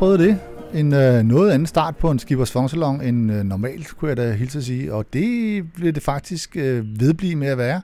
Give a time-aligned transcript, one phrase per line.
[0.00, 0.38] prøvet det.
[0.74, 4.32] En øh, noget anden start på en Skibers Fongsalon end øh, normalt, kunne jeg da
[4.32, 4.94] hilse at sige.
[4.94, 7.82] Og det bliver det faktisk øh, vedblive med at være.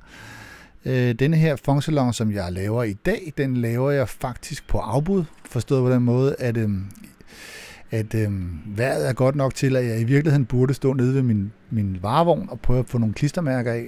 [0.85, 5.25] Øh, denne her Fongsalon, som jeg laver i dag, den laver jeg faktisk på afbud.
[5.45, 6.69] Forstået på den måde, at, øh,
[7.91, 8.31] at øh,
[8.77, 11.99] vejret er godt nok til, at jeg i virkeligheden burde stå nede ved min, min
[12.03, 13.87] varevogn og prøve at få nogle klistermærker af.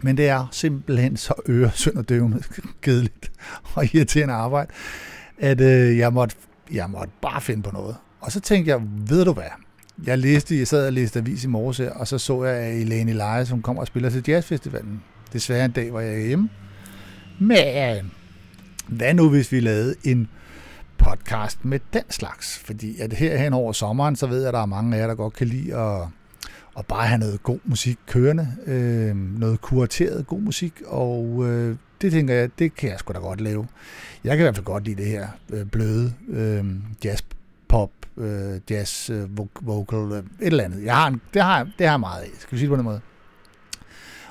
[0.00, 2.42] Men det er simpelthen så øresønderdøvende
[2.82, 3.32] kedeligt
[3.74, 4.70] og irriterende arbejde,
[5.38, 6.36] at øh, jeg, måtte,
[6.72, 7.96] jeg måtte bare finde på noget.
[8.20, 9.44] Og så tænkte jeg, ved du hvad?
[10.06, 12.76] Jeg læste, jeg sad og læste avis i morges her, og så så jeg, at
[12.76, 15.02] Elaine Elias, som kommer og spiller til jazzfestivalen.
[15.32, 16.48] Desværre en dag, hvor jeg er hjemme.
[17.38, 18.12] Men
[18.88, 20.28] hvad nu, hvis vi lavede en
[20.98, 22.58] podcast med den slags?
[22.58, 25.06] Fordi at her hen over sommeren, så ved jeg, at der er mange af jer,
[25.06, 26.00] der godt kan lide at,
[26.78, 28.48] at bare have noget god musik kørende.
[28.66, 33.18] Øh, noget kurateret god musik, og øh, det tænker jeg, det kan jeg sgu da
[33.18, 33.66] godt lave.
[34.24, 36.64] Jeg kan i hvert fald godt lide det her øh, bløde øh,
[37.04, 37.22] jazz
[37.68, 40.84] pop, øh, jazz øh, vocal, øh, et eller andet.
[40.84, 42.76] Jeg har en, det, har, det har jeg meget af, skal vi sige det på
[42.76, 43.00] den måde.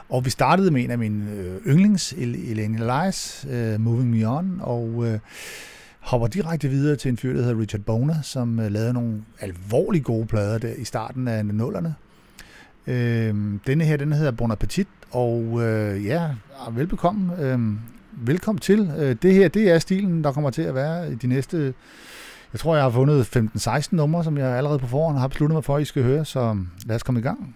[0.09, 4.59] Og vi startede med en af mine øh, yndlings, Eleni Elias, øh, Moving Me On,
[4.62, 5.19] og øh,
[6.00, 10.06] hopper direkte videre til en fyr, der hedder Richard Boner, som øh, lavede nogle alvorligt
[10.06, 11.95] gode plader der i starten af nullerne.
[12.88, 13.35] Øh,
[13.67, 16.30] denne her, den hedder Bon Appetit, og øh, ja,
[16.72, 17.44] velbekomme.
[17.46, 17.60] Øh,
[18.12, 18.92] velkommen til.
[18.98, 21.74] Øh, det her, det er stilen, der kommer til at være i de næste
[22.54, 25.63] Jeg tror, jeg har fundet 15-16 numre, som jeg allerede på forhånd har besluttet mig
[25.63, 27.56] for, at I skal høre, så lad os komme i gang.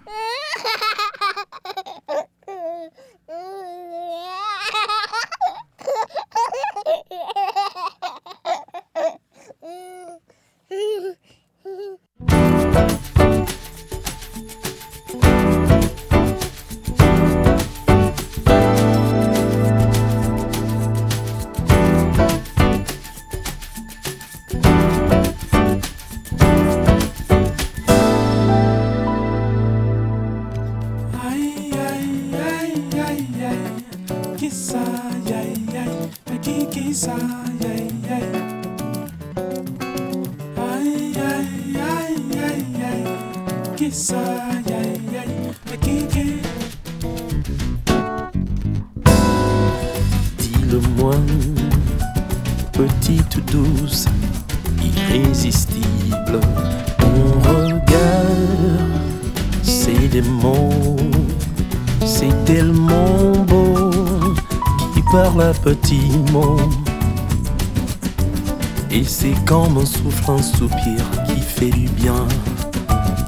[69.84, 72.28] Souffle, un soupir qui fait du bien,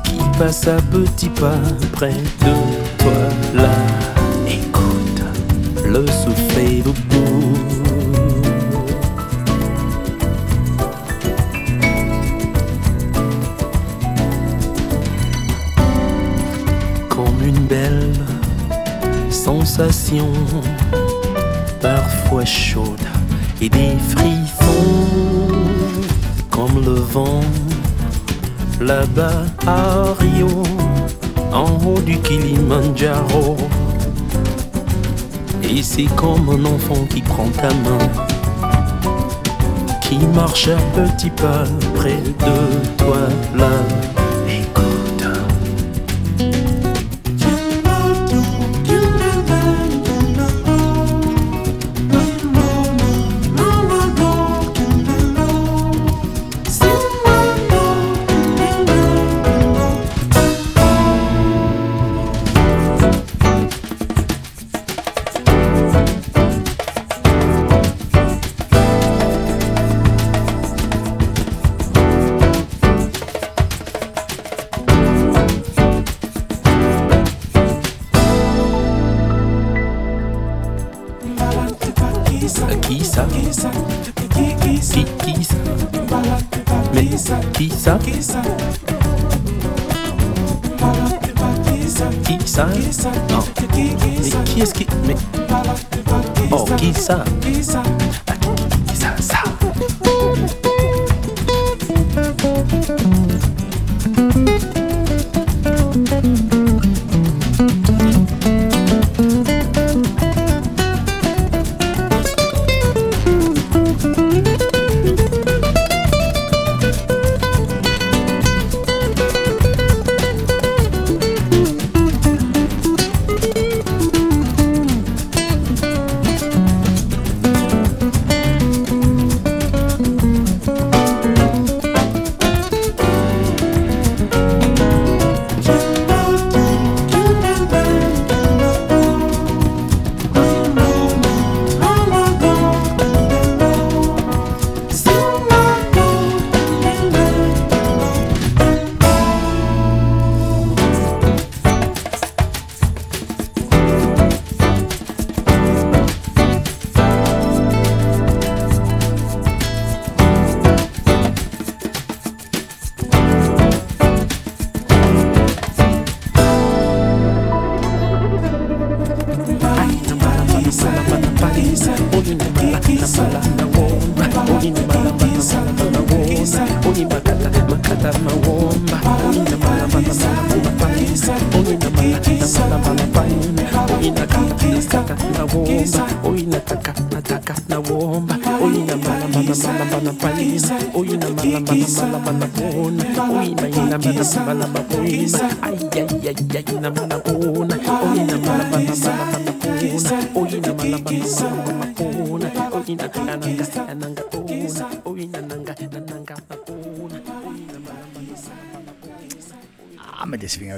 [0.04, 1.58] qui passe à petits pas
[1.92, 2.54] près de
[2.98, 3.12] toi
[3.56, 3.70] là.
[4.48, 5.24] Écoute,
[5.84, 6.48] le souffle.
[17.10, 18.14] Comme une belle
[19.30, 20.32] sensation,
[21.82, 23.00] parfois chaude
[23.62, 24.47] et des frissons,
[26.86, 27.42] le vent
[28.80, 30.64] là-bas à Rio,
[31.52, 33.58] en haut du Kilimanjaro.
[35.64, 38.10] Et c'est comme un enfant qui prend ta main,
[40.02, 41.64] qui marche à petits pas
[41.96, 44.17] près de toi là.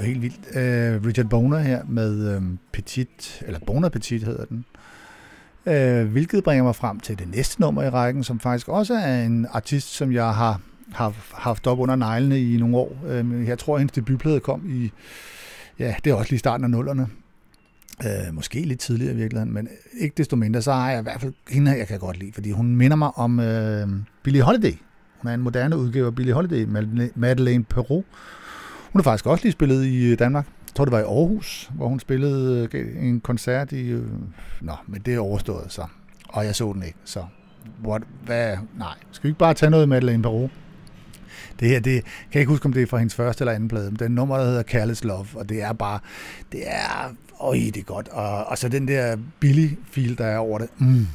[0.00, 0.46] Jo helt vildt.
[0.46, 4.64] Uh, Richard Boner her med um, Petit, eller Boner Petit hedder den.
[5.66, 9.22] Uh, hvilket bringer mig frem til det næste nummer i rækken, som faktisk også er
[9.22, 10.60] en artist, som jeg har
[10.92, 12.98] har haft op under neglene i nogle år.
[13.08, 14.92] Øh, jeg tror, at hendes debutplade kom i,
[15.78, 17.08] ja, det er også lige starten af nullerne.
[18.04, 21.20] Øh, måske lidt tidligere i virkeligheden, men ikke desto mindre, så har jeg i hvert
[21.20, 23.88] fald hende, jeg kan godt lide, fordi hun minder mig om øh,
[24.22, 24.74] Billie Holiday.
[25.18, 26.66] Hun er en moderne udgave af Billie Holiday,
[27.14, 28.06] Madeleine Perrault.
[28.92, 30.46] Hun har faktisk også lige spillet i øh, Danmark.
[30.46, 33.88] Jeg tror, det var i Aarhus, hvor hun spillede øh, en koncert i...
[33.88, 34.04] Øh,
[34.60, 35.82] nå, men det er overstået, så.
[36.28, 37.24] Og jeg så den ikke, så...
[37.84, 38.56] What, hvad?
[38.78, 40.52] Nej, skal vi ikke bare tage noget med Madeleine Perrault?
[41.60, 43.68] Det her, det kan jeg ikke huske, om det er fra hendes første eller anden
[43.68, 45.98] plade, men den nummer, der hedder Careless Love, og det er bare,
[46.52, 48.08] det er, øj, det er godt.
[48.08, 50.68] Og, og så den der billig feel, der er over det.
[50.78, 51.06] Mm.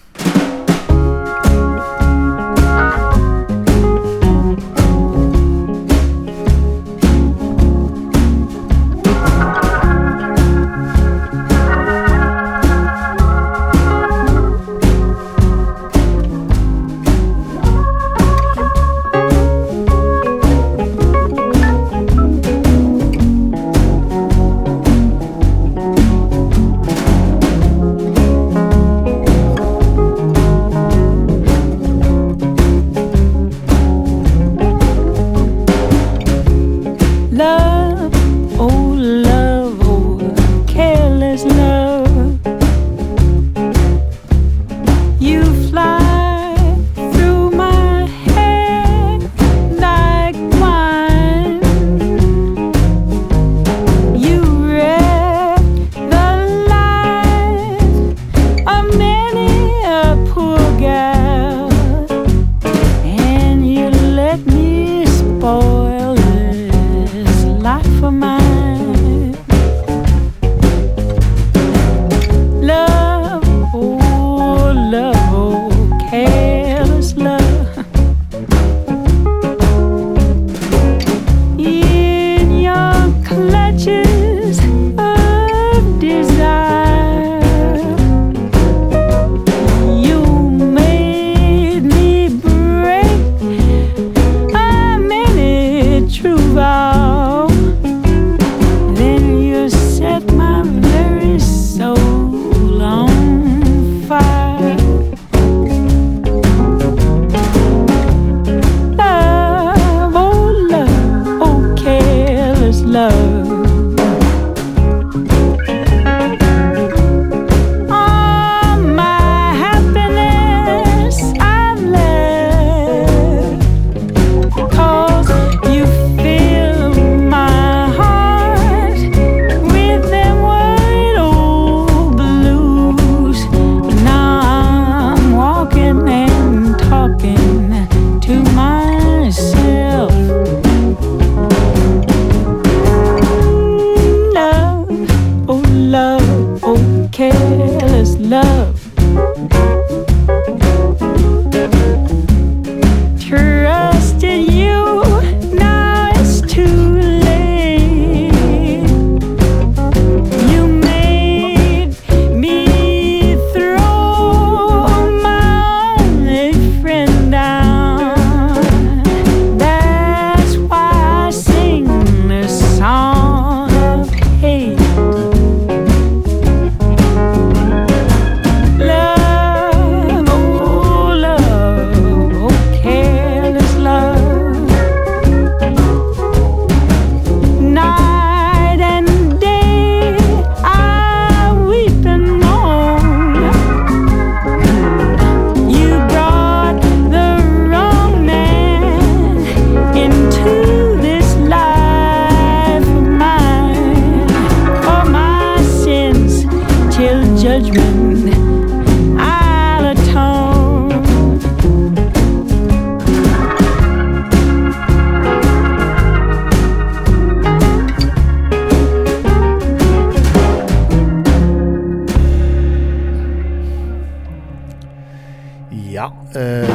[225.72, 226.70] Ja, øh,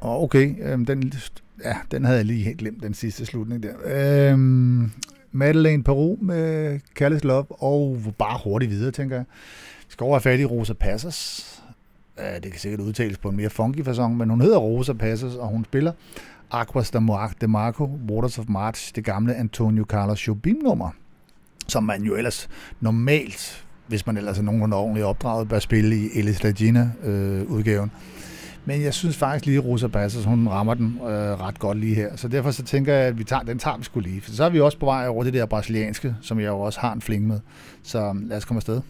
[0.00, 0.54] okay.
[0.62, 1.12] Øh, den,
[1.64, 3.72] ja, den havde jeg lige helt glemt, den sidste slutning der.
[3.84, 4.38] Øh,
[5.32, 9.24] Madeleine Peru med Careless Love, og bare hurtigt videre, tænker jeg.
[9.80, 11.48] Vi skal over have fat i Rosa Passers.
[12.18, 15.34] Ja, det kan sikkert udtales på en mere funky façon, men hun hedder Rosa Passers,
[15.34, 15.92] og hun spiller
[16.50, 16.90] Aquas
[17.40, 20.90] de Marco, Waters of March, det gamle Antonio Carlos Jobim-nummer,
[21.68, 22.48] som man jo ellers
[22.80, 27.90] normalt, hvis man ellers er nogenlunde ordentligt opdraget, bør spille i Elis Regina-udgaven.
[27.94, 28.00] Øh,
[28.64, 31.94] Men jeg synes faktisk lige, at Rosa Bassos, hun rammer den øh, ret godt lige
[31.94, 32.16] her.
[32.16, 34.20] Så derfor så tænker jeg, at vi tager, den tager vi skulle lige.
[34.20, 36.80] For så er vi også på vej over det der brasilianske, som jeg jo også
[36.80, 37.40] har en fling med.
[37.82, 38.80] Så lad os komme afsted.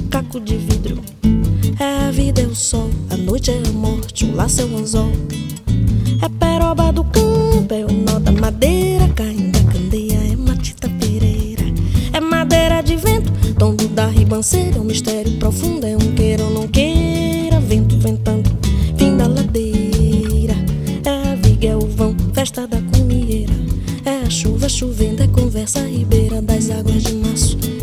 [0.09, 1.01] caco de vidro.
[1.79, 4.77] É a vida, é o sol, a noite é a morte, o laço é o
[4.77, 5.09] anzol.
[6.21, 11.63] É peroba do campo, é o nó da madeira, caindo a candeia, é matita pereira.
[12.11, 16.51] É madeira de vento, tombo da ribanceira, é um mistério profundo, é um queira ou
[16.51, 18.49] não queira, vento ventando,
[18.97, 20.55] fim da ladeira.
[21.05, 23.53] É a viga, é o vão, festa da comieira.
[24.03, 27.76] É a chuva chovendo, é conversa ribeira das águas de março.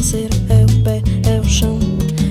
[0.00, 1.78] É o pé, é o chão.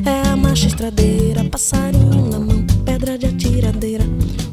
[0.04, 4.04] É a marcha estradeira, passarinho na mão, pedra de atiradeira.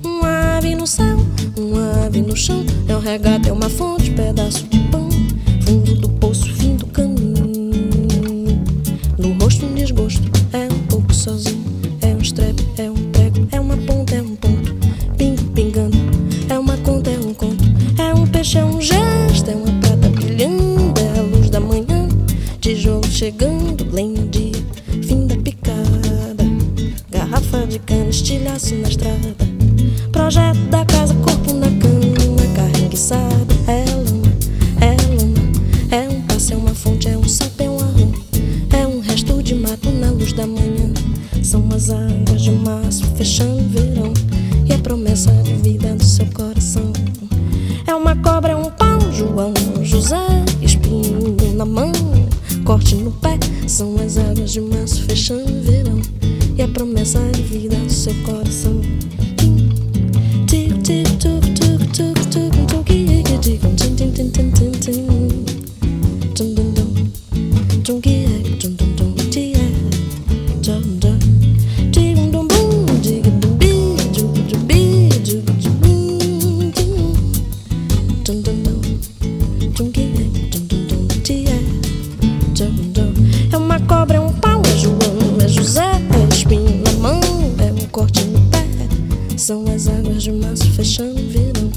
[0.04, 1.16] Um ave no céu,
[1.58, 2.62] um ave no chão.
[2.87, 4.86] É o regata, é uma fonte, pedaço de
[89.47, 91.71] São as águas de março fechando o verão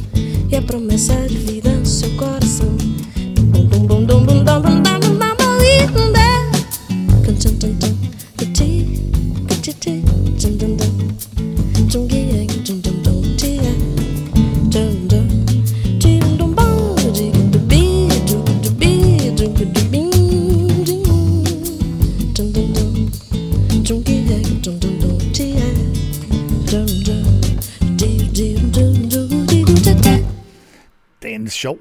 [0.49, 1.78] E a promessa de vida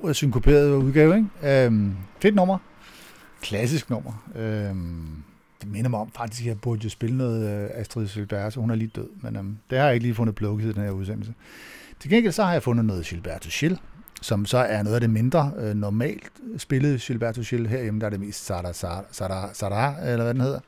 [0.08, 1.64] en synkoperet udgave, ikke?
[1.64, 2.58] Øhm, fedt nummer.
[3.42, 4.24] Klassisk nummer.
[4.36, 5.22] Øhm,
[5.62, 8.60] det minder mig om faktisk, at jeg burde jo spille noget øh, Astrid Gilberto.
[8.60, 10.82] Hun er lige død, men øhm, det har jeg ikke lige fundet plukket i den
[10.82, 11.34] her udsendelse.
[12.00, 13.80] Til gengæld så har jeg fundet noget Gilberto Gil,
[14.22, 17.66] som så er noget af det mindre øh, normalt spillede Gilberto Gil.
[17.66, 20.60] Herhjemme der er det mest Sara, Sara, Sara, Sara eller hvad den hedder.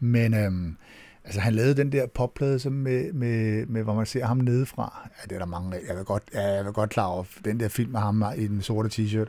[0.00, 0.76] Men øhm,
[1.28, 5.08] altså, han lavede den der popplade som med, med, med, hvor man ser ham nedefra.
[5.18, 5.80] Ja, det er der mange af.
[5.88, 8.46] Jeg vil godt, ja, jeg vil godt klar over den der film med ham i
[8.46, 9.28] den sorte t-shirt.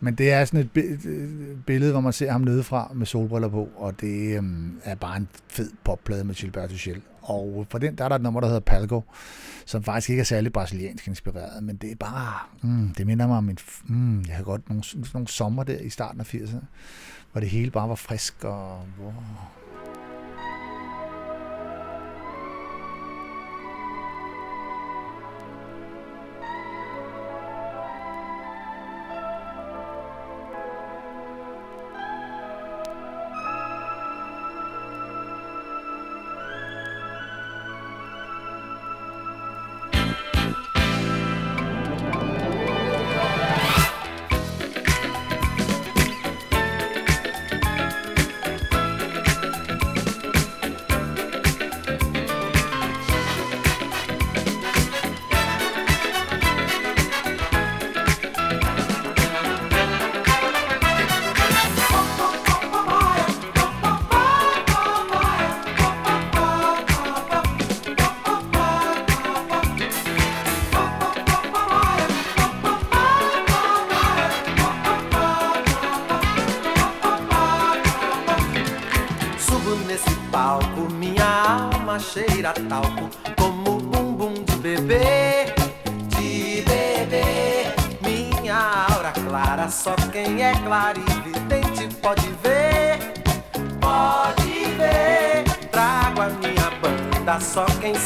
[0.00, 0.70] Men det er sådan et
[1.66, 5.28] billede, hvor man ser ham nedefra med solbriller på, og det øhm, er bare en
[5.48, 7.02] fed popplade med Gilberto Schell.
[7.22, 9.02] Og for den, der er der et nummer, der hedder Palco,
[9.66, 13.36] som faktisk ikke er særlig brasiliansk inspireret, men det er bare, mm, det minder mig
[13.36, 16.64] om en, mm, jeg har godt nogle, nogle sommer der i starten af 80'erne,
[17.32, 19.12] hvor det hele bare var frisk og wow,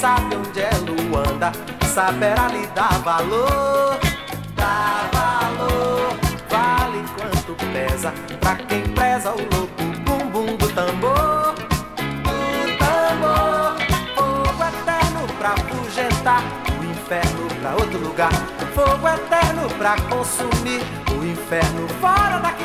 [0.01, 1.53] sabe onde é Luanda
[1.95, 3.99] saberá lhe dar valor,
[4.57, 6.17] dar valor.
[6.51, 11.55] Vale quanto pesa pra quem preza o louco bumbum do tambor
[14.15, 16.43] fogo eterno pra afugentar
[16.81, 18.33] o inferno pra outro lugar.
[18.75, 22.65] Fogo eterno pra consumir o inferno fora daqui.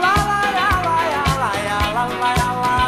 [0.00, 1.04] Lá, lá, lá, lá,
[1.36, 1.52] lá,
[1.92, 2.87] lá, lá, lá,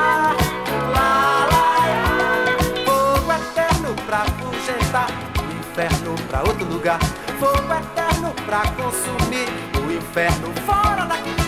[6.31, 6.99] Pra outro lugar.
[7.37, 9.49] Fogo eterno pra consumir
[9.85, 11.40] o inferno fora daqui.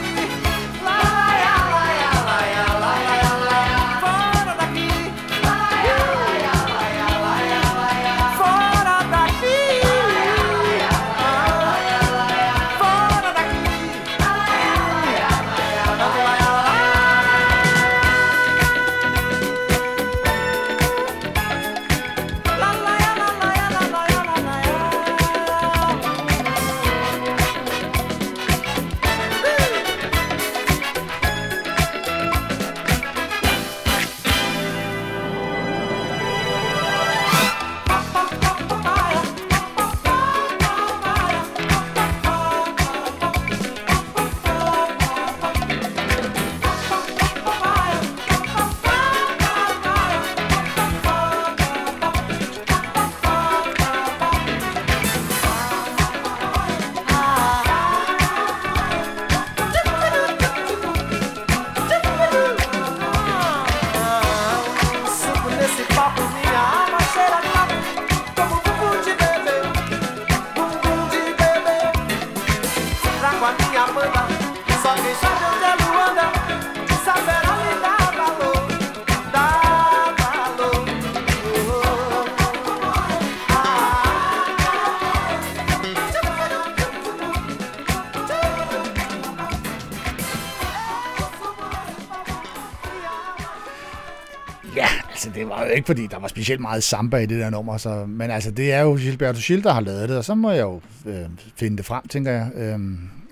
[95.76, 98.74] Ikke, fordi der var specielt meget samba i det der nummer, så, men altså det
[98.74, 101.78] er jo Gilberto Gil, der har lavet det, og så må jeg jo øh, finde
[101.78, 102.80] det frem, tænker jeg, øh,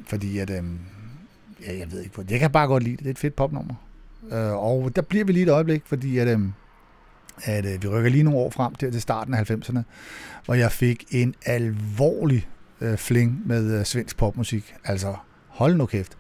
[0.08, 0.64] fordi at, øh,
[1.68, 3.36] ja, jeg ved ikke, hvor- jeg kan bare godt lide det, det er et fedt
[3.36, 3.74] popnummer.
[4.32, 6.40] Øh, og der bliver vi lige et øjeblik, fordi at, øh,
[7.44, 9.80] at øh, vi rykker lige nogle år frem til, til starten af 90'erne,
[10.46, 12.48] hvor jeg fik en alvorlig
[12.82, 14.74] øh, fling med øh, svensk popmusik.
[14.84, 15.16] Altså,
[15.48, 16.18] hold nu kæft.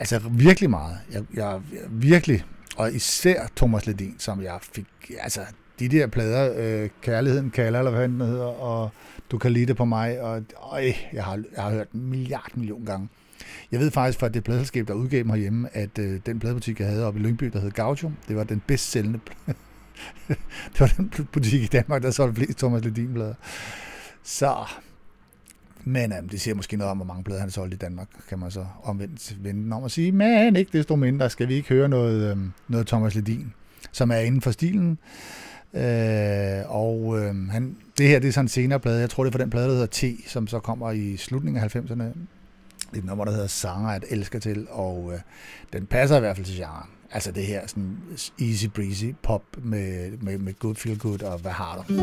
[0.00, 0.96] Altså virkelig meget.
[1.12, 2.44] Jeg, jeg, jeg virkelig
[2.80, 4.86] og især Thomas Ledin, som jeg fik,
[5.18, 5.40] altså
[5.78, 8.90] de der plader, øh, Kærligheden kalder, eller hvad den hedder, og
[9.30, 12.10] Du kan lide det på mig, og øj, øh, jeg, har, jeg har hørt en
[12.10, 13.08] milliard million gange.
[13.72, 16.88] Jeg ved faktisk fra det pladselskab, der udgav mig hjemme, at øh, den pladebutik, jeg
[16.88, 19.20] havde oppe i Lyngby, der hed Gaucho, det var den bedst sælgende
[20.72, 23.34] det var den butik i Danmark, der solgte flest Thomas Ledin-plader.
[24.22, 24.54] Så,
[25.84, 28.38] men øhm, det siger måske noget om, hvor mange plader han solgte i Danmark, kan
[28.38, 31.88] man så omvendt vende om og sige, men ikke desto mindre skal vi ikke høre
[31.88, 33.52] noget, øhm, noget Thomas Ledin,
[33.92, 34.98] som er inden for stilen.
[35.74, 39.28] Øh, og øh, han, det her det er sådan en senere plade, jeg tror det
[39.28, 42.02] er for den plade, der hedder T, som så kommer i slutningen af 90'erne.
[42.90, 45.20] Det er et nummer, der hedder Sanger, at elsker til, og øh,
[45.72, 46.88] den passer i hvert fald til genren.
[47.12, 47.98] Altså det her sådan
[48.40, 51.94] easy breezy pop med, med, med good feel good og hvad har du?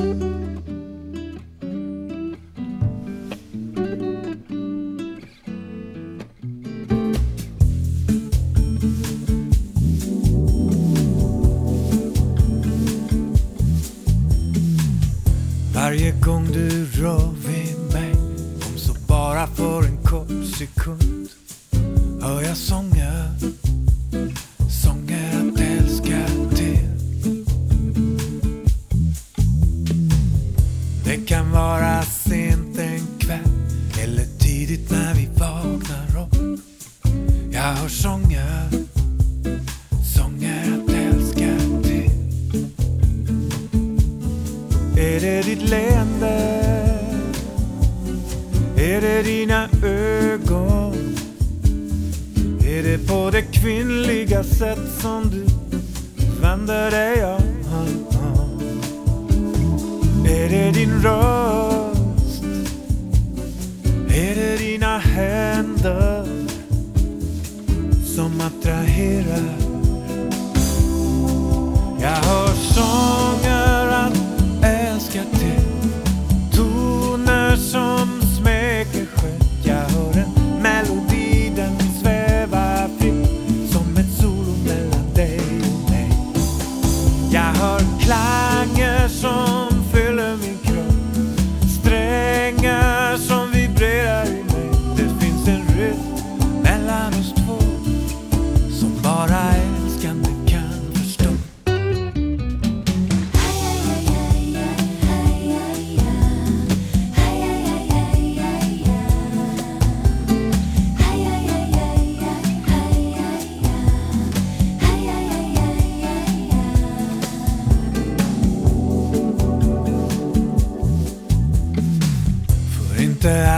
[16.97, 18.11] Du rör vid mig
[18.71, 21.29] Om så bara för en kort sekund
[22.21, 23.31] Hör jag sånger
[24.83, 26.87] Sånger att älska till
[31.05, 33.49] Det kan vara sent en kväll
[34.03, 36.59] eller tidigt när vi vaknar upp.
[37.51, 38.69] Jag hör sånger,
[40.15, 42.11] sånger att älska till.
[44.97, 46.66] Är det ditt leende?
[48.77, 51.15] Är det dina ögon?
[52.65, 55.45] Är det på det kvinnliga sätt som du
[56.41, 57.57] vänder dig om?
[60.25, 62.43] Är det din röst?
[64.09, 66.25] Är det dina händer
[68.05, 69.55] som attraherar?
[72.01, 74.17] Jag hör sånger att
[74.63, 75.91] älska till
[76.55, 78.16] Toner som
[88.07, 89.66] klang es schon.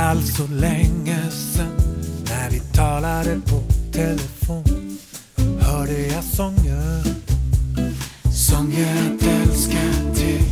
[0.09, 1.71] Alls så länge sen
[2.29, 4.97] När vi talade på telefon.
[5.59, 7.03] Hörde jag sånger.
[8.33, 10.43] Sånger att älska till.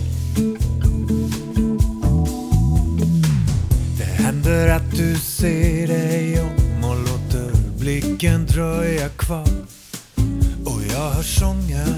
[3.98, 9.48] Det händer att du ser dig om och låter blicken dröja kvar.
[10.66, 11.97] Och jag hör sånger Sånger.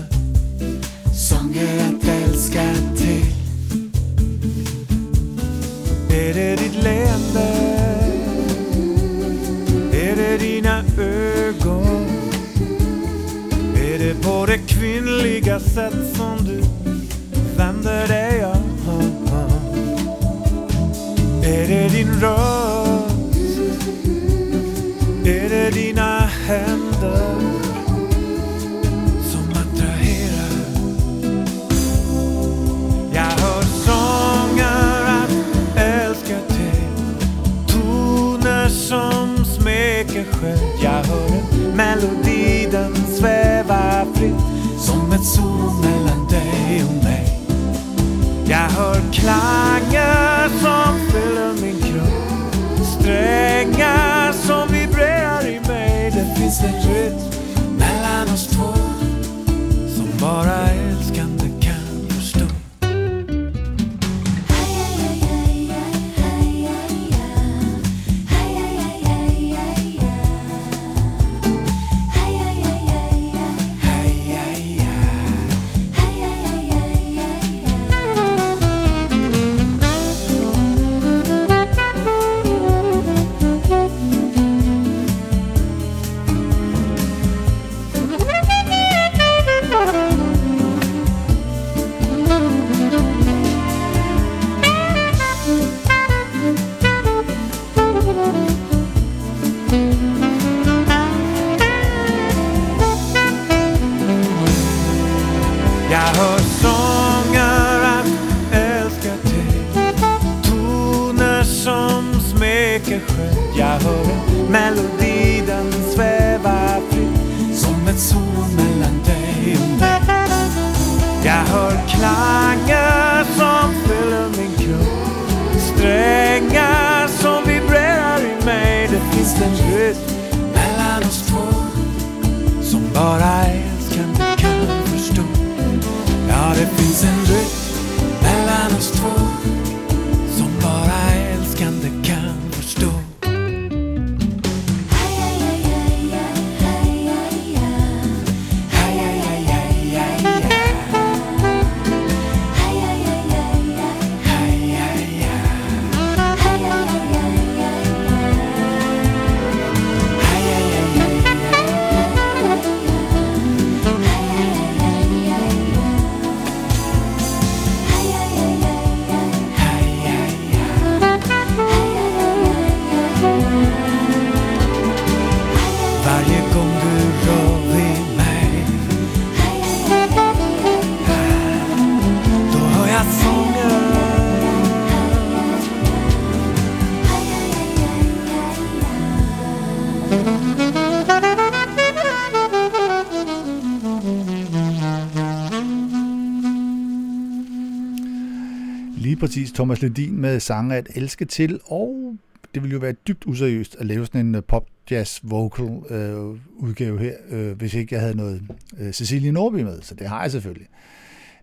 [199.60, 202.17] Thomas Ledin med sange at elske til, og
[202.54, 206.39] det ville jo være dybt useriøst at lave sådan en øh, pop jazz vocal øh,
[206.58, 208.41] udgave her, øh, hvis ikke jeg havde noget
[208.80, 210.67] øh, Cecilie Norby med, så det har jeg selvfølgelig.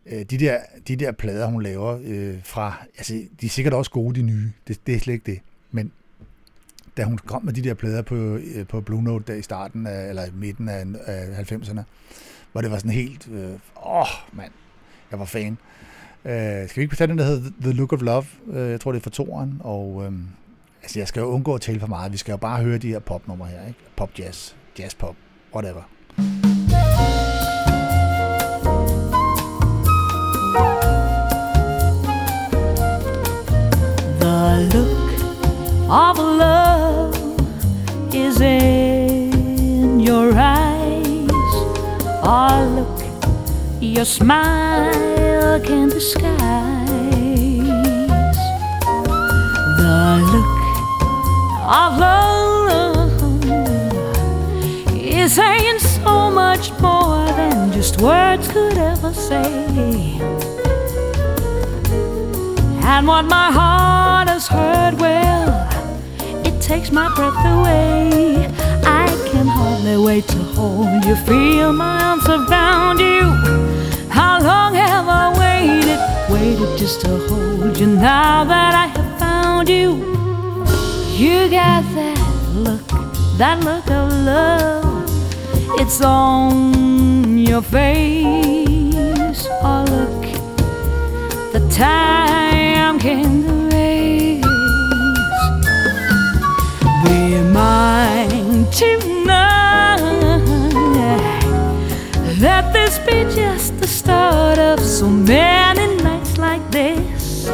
[0.06, 3.90] Øh, de, der, de der plader, hun laver øh, fra, altså de er sikkert også
[3.90, 5.92] gode, de nye, det, det er slet ikke det, men
[6.96, 9.86] da hun kom med de der plader på, øh, på Blue Note der i starten
[9.86, 11.80] af, eller i midten af, af 90'erne,
[12.52, 13.52] hvor det var sådan helt, øh,
[13.86, 14.52] åh mand,
[15.10, 15.52] jeg var fan.
[15.52, 15.85] Øh,
[16.26, 18.24] Øh, skal vi ikke tage den, der hedder The Look of Love?
[18.52, 20.12] Øh, jeg tror, det er for toren, og øh,
[20.82, 22.12] altså, jeg skal jo undgå at tale for meget.
[22.12, 23.80] Vi skal jo bare høre de her popnumre her, ikke?
[23.96, 25.14] Pop jazz, jazz pop,
[25.54, 25.82] whatever.
[34.20, 35.12] The look
[35.90, 37.14] of love
[38.14, 41.30] is in your eyes.
[42.22, 42.95] Oh, look,
[43.94, 46.88] your smile can disguise
[49.78, 50.46] the look
[51.62, 53.44] of love
[54.94, 59.64] is saying so much more than just words could ever say.
[62.82, 65.68] And what my heart has heard, well,
[66.44, 68.65] it takes my breath away.
[69.36, 73.20] Can hardly wait to hold you, feel my arms around you.
[74.08, 76.00] How long have I waited,
[76.32, 79.88] waited just to hold you now that I have found you?
[81.22, 82.18] You got that
[82.54, 82.88] look,
[83.36, 85.04] that look of love.
[85.80, 89.46] It's on your face.
[89.60, 90.22] Oh, look,
[91.52, 94.46] the time can erase.
[97.04, 98.35] Be mine
[98.76, 99.96] tonight.
[102.38, 107.48] Let this be just the start of so many nights like this.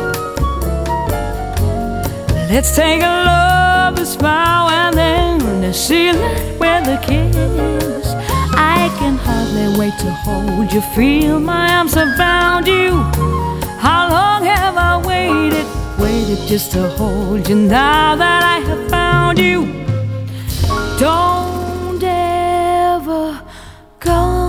[2.51, 8.09] Let's take a lover's vow and then seal it with a kiss.
[8.55, 12.91] I can hardly wait to hold you, feel my arms around you.
[13.79, 15.67] How long have I waited,
[16.01, 19.82] waited just to hold you now that I have found you?
[21.03, 23.43] Don't ever
[23.99, 24.42] go.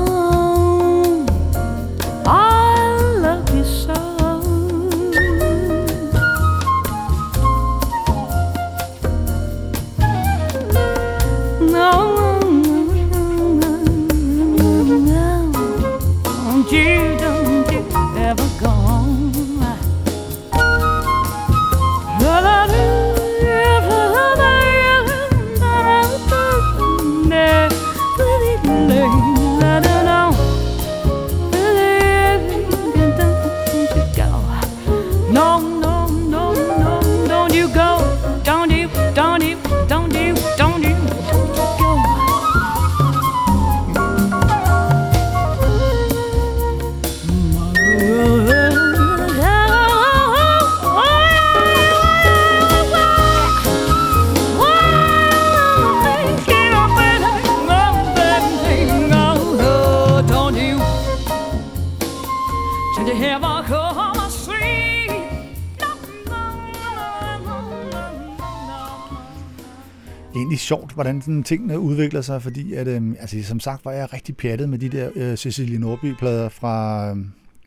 [70.53, 74.13] Egentlig sjovt, hvordan sådan tingene udvikler sig, fordi at, øh, altså, som sagt var jeg
[74.13, 77.17] rigtig pjattet med de der øh, Cecilie Norby-plader fra, øh,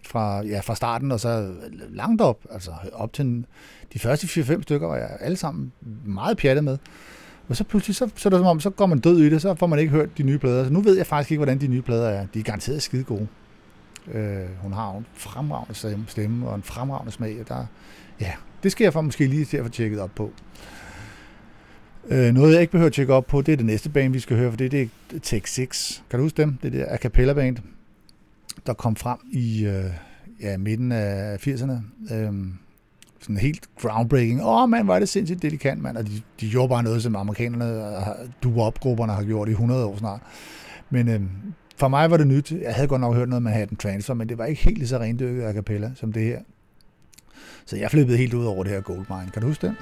[0.07, 3.47] fra, ja, fra starten, og så øh, langt op, altså op til en-
[3.93, 5.73] de første 4-5 stykker var jeg alle sammen
[6.05, 6.79] meget pjattet med.
[7.49, 9.43] Og så pludselig, så, så er det som om, så går man død i det,
[9.43, 10.65] så får man ikke hørt de nye plader.
[10.65, 12.27] Så nu ved jeg faktisk ikke, hvordan de nye plader er.
[12.35, 13.27] De er garanteret skide gode.
[14.13, 17.37] Øh, hun har en fremragende stemme- stemme og en fremragende smag.
[17.41, 17.67] og Der,
[18.21, 18.33] ja,
[18.63, 20.33] det skal jeg for måske lige til at få tjekket op på.
[22.11, 24.21] Øh, noget, jeg ikke behøver at tjekke op på, det er det næste band, vi
[24.21, 26.03] skal høre, for det, det er Tech 6.
[26.11, 26.59] Kan du huske dem?
[26.63, 27.57] Det er det a cappella band,
[28.67, 29.85] der kom frem i øh,
[30.41, 31.73] ja, midten af 80'erne.
[32.15, 32.33] Øh,
[33.21, 34.43] sådan helt groundbreaking.
[34.43, 35.97] Åh, oh, mand, var det sindssygt, det de kan, mand.
[35.97, 39.97] Og de, de gjorde bare noget, som amerikanerne, øh, doo-wop-grupperne har gjort i 100 år
[39.97, 40.21] snart.
[40.91, 41.21] Men øh,
[41.77, 42.53] for mig var det nyt.
[42.53, 44.89] Jeg havde godt nok hørt noget med Manhattan Transfer, men det var ikke helt lige
[44.89, 46.39] så rendyrket a cappella som det her.
[47.67, 49.31] Så jeg flippede helt ud over det her Goldmine.
[49.33, 49.77] Kan du huske den?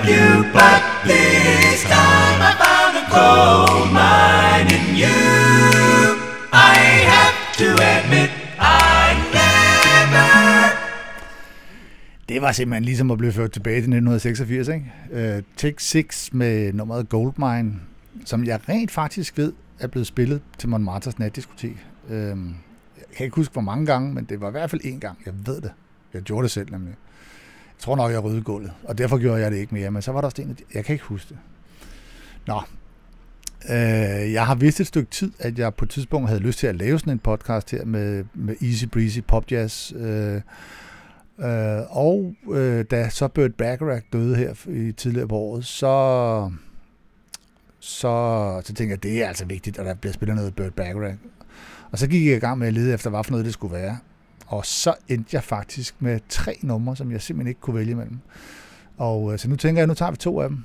[0.00, 0.26] You
[0.58, 5.20] But this time I found a gold mine in you.
[6.52, 6.76] I
[7.12, 10.32] have to admit, I never
[12.28, 14.92] Det var simpelthen ligesom at blive ført tilbage til 1986, ikke?
[15.36, 17.74] Uh, Take 6 med nummeret Goldmine,
[18.24, 21.86] som jeg rent faktisk ved er blevet spillet til Montmartres natdiskotek.
[22.08, 22.34] Uh, jeg
[23.16, 25.18] kan ikke huske, hvor mange gange, men det var i hvert fald én gang.
[25.26, 25.72] Jeg ved det.
[26.14, 26.90] Jeg gjorde det selv nemlig.
[26.92, 27.11] Uh,
[27.82, 29.90] tror nok, jeg rydde gulvet, og derfor gjorde jeg det ikke mere.
[29.90, 30.58] Men så var der også en.
[30.74, 31.38] Jeg kan ikke huske det.
[32.46, 32.62] Nå.
[33.70, 36.66] øh, jeg har vidst et stykke tid, at jeg på et tidspunkt havde lyst til
[36.66, 39.92] at lave sådan en podcast her med, med Easy Breezy Pop Jazz.
[39.92, 40.40] øh,
[41.38, 46.50] Øh, og øh, da så Burt Bacharach døde her i tidligere på året, så,
[47.80, 50.74] så, så tænkte jeg, at det er altså vigtigt, at der bliver spillet noget Burt
[50.74, 51.16] Bacharach.
[51.90, 53.74] Og så gik jeg i gang med at lede efter, hvad for noget det skulle
[53.74, 53.98] være.
[54.52, 58.18] Og så endte jeg faktisk med tre numre, som jeg simpelthen ikke kunne vælge mellem.
[58.96, 60.64] Og øh, så nu tænker jeg, at nu tager vi to af dem.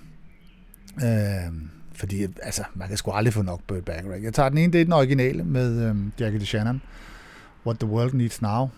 [1.03, 4.23] Øh, fordi altså, man kan sgu aldrig få nok Burt Bacharach.
[4.23, 6.81] Jeg tager den ene, det er den originale med øh, Jackie DeShannon.
[7.65, 8.69] What the World Needs Now.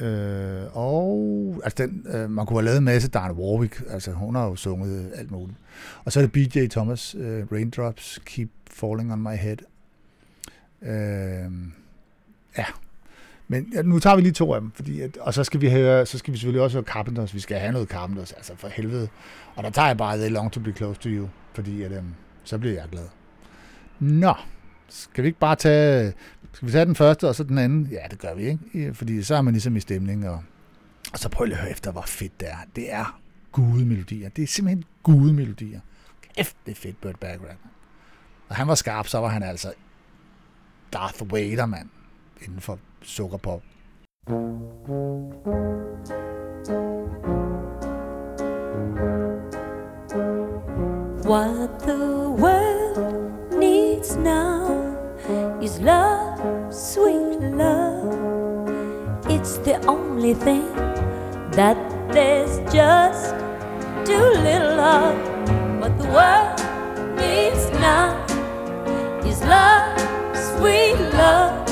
[0.00, 4.34] Øh, og altså den, øh, man kunne have lavet en masse Diana Warwick, altså hun
[4.34, 5.58] har jo sunget alt muligt.
[6.04, 9.56] Og så er det BJ Thomas, øh, Raindrops Keep Falling on My Head.
[10.82, 11.52] Øh,
[12.58, 12.64] ja,
[13.48, 15.70] men ja, nu tager vi lige to af dem, fordi at, og så skal vi
[15.70, 18.68] høre, så skal vi selvfølgelig også høre Carpenters, vi skal have noget Carpenters, altså for
[18.68, 19.08] helvede.
[19.54, 22.14] Og der tager jeg bare The Long to Be Close to You, fordi at, øhm,
[22.44, 23.04] så bliver jeg glad.
[24.00, 24.34] Nå,
[24.88, 26.12] skal vi ikke bare tage,
[26.52, 27.88] skal vi tage den første og så den anden?
[27.90, 28.94] Ja, det gør vi, ikke?
[28.94, 30.42] Fordi så er man ligesom i stemning, og,
[31.12, 32.56] og så prøv lige at høre efter, hvor fedt det er.
[32.76, 33.20] Det er
[33.52, 34.28] gudemelodier.
[34.28, 35.80] Det er simpelthen gudemelodier.
[36.36, 37.58] Kæft, det er fedt, Burt Bacharach.
[38.48, 39.72] Og han var skarp, så var han altså
[40.92, 41.88] Darth Vader, mand,
[42.42, 43.62] inden for sukkerpop.
[51.24, 54.96] What the world needs now
[55.60, 56.40] is love,
[56.74, 58.10] sweet love.
[59.28, 60.74] It's the only thing
[61.52, 61.76] that
[62.12, 63.34] there's just
[64.04, 65.14] too little of.
[65.80, 66.58] What the world
[67.16, 68.26] needs now
[69.24, 69.98] is love,
[70.34, 71.71] sweet love,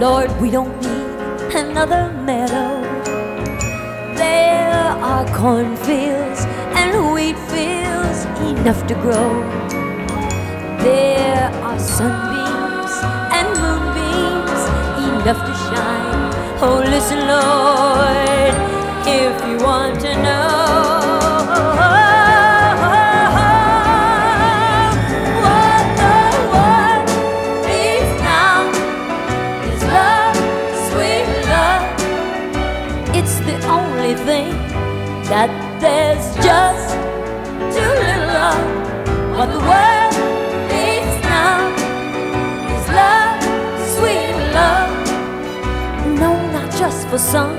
[0.00, 2.82] Lord, we don't need another meadow.
[4.16, 6.40] There are cornfields
[6.74, 9.40] and wheat fields enough to grow.
[10.82, 12.94] There are sunbeams
[13.36, 14.62] and moonbeams
[15.22, 16.32] enough to shine.
[16.60, 18.54] Oh, listen, Lord,
[19.06, 20.63] if you want to know.
[36.44, 36.90] Just
[37.74, 38.60] too little of.
[39.36, 40.14] What the world
[40.68, 41.72] needs now
[42.76, 43.40] is love,
[43.94, 44.92] sweet love.
[46.20, 47.56] No, not just for some,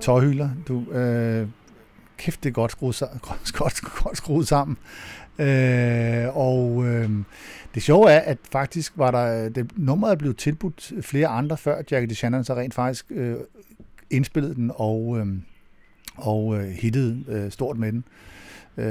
[0.00, 0.50] en øh.
[0.68, 1.48] Du, øh,
[2.16, 4.76] kæft, det er godt skruet, godt, godt, godt skruet sammen.
[5.38, 7.10] Øh, og øh,
[7.74, 11.76] det sjove er, at faktisk var der, det, nummeret er blevet tilbudt flere andre, før
[11.90, 13.36] Jackie DeShannon så rent faktisk øh,
[14.10, 15.26] indspillede den og, øh,
[16.16, 18.04] og øh, hittede øh, stort med den.
[18.76, 18.86] Øh,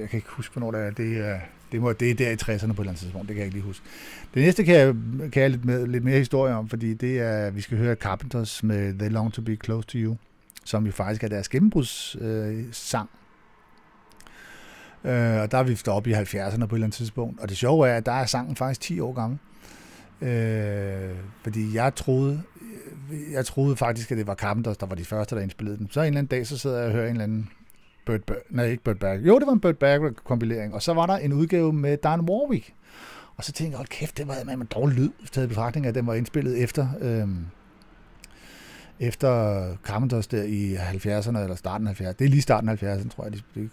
[0.00, 0.90] jeg kan ikke huske, hvornår det er.
[0.90, 1.40] Det er,
[1.74, 3.46] det, må, det er der i 60'erne på et eller andet tidspunkt, det kan jeg
[3.46, 3.84] ikke lige huske.
[4.34, 4.94] Det næste kan jeg,
[5.32, 8.62] kan jeg lidt, med, lidt mere historie om, fordi det er, vi skal høre Carpenters
[8.62, 10.16] med They Long To Be Close To You,
[10.64, 12.24] som jo faktisk er deres gennembrudssang.
[12.24, 13.10] Øh, sang.
[15.04, 17.40] øh, og der er vi oppe i 70'erne på et eller andet tidspunkt.
[17.40, 19.38] Og det sjove er, at der er sangen faktisk 10 år gammel.
[20.20, 22.42] Øh, fordi jeg troede,
[23.32, 25.88] jeg troede faktisk, at det var Carpenters, der var de første, der indspillede den.
[25.90, 27.50] Så en eller anden dag, så sidder jeg og hører en eller anden
[28.04, 29.26] Burt Ber- nej, ikke Burt Bacharach.
[29.26, 30.74] Jo, det var en Burt Bacharach-kompilering.
[30.74, 32.74] Og så var der en udgave med Dan Warwick.
[33.36, 35.86] Og så tænkte jeg, hold kæft, det var med en dårlig lyd, taget i betragtning
[35.86, 37.46] af, at den var indspillet efter, øhm,
[39.00, 42.12] efter Carpenters der i 70'erne, eller starten af 70'erne.
[42.18, 43.72] Det er lige starten af 70'erne, tror jeg, de spillede.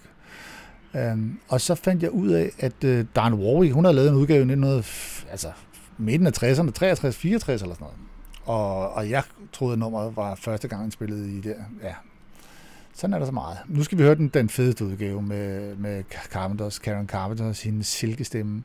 [0.96, 4.16] Øhm, og så fandt jeg ud af, at øh, Dan Warwick, hun havde lavet en
[4.16, 4.84] udgave i 1900,
[5.32, 5.52] altså
[5.98, 7.98] midten af 60'erne, 63, 64 eller sådan noget.
[8.46, 9.24] Og, og jeg
[9.54, 11.94] troede, at nummeret var første gang indspillet i der, ja,
[12.94, 13.58] sådan er der så meget.
[13.68, 17.84] Nu skal vi høre den, den fedeste udgave med, med Carpenters, Karen Carpenter og sin
[17.84, 18.64] silkestemme.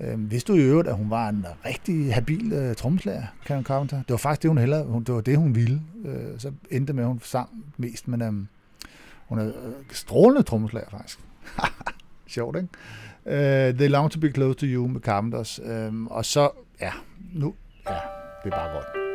[0.00, 3.96] Øhm, vidste du i øvrigt, at hun var en rigtig habil øh, trommeslager, Karen Carpenter?
[3.96, 5.80] Det var faktisk det, hun hellere, hun, det var det, hun ville.
[6.04, 8.48] Øh, så endte med, at hun sang mest, men øhm,
[9.26, 9.52] hun er øh,
[9.92, 11.18] strålende trommeslager, faktisk.
[12.26, 12.68] Sjovt, ikke?
[13.26, 15.60] Øh, They Long To Be Close To You med Carpenters.
[15.64, 16.92] Øhm, og så, ja,
[17.32, 17.54] nu,
[17.88, 17.94] ja,
[18.44, 19.09] det er bare godt.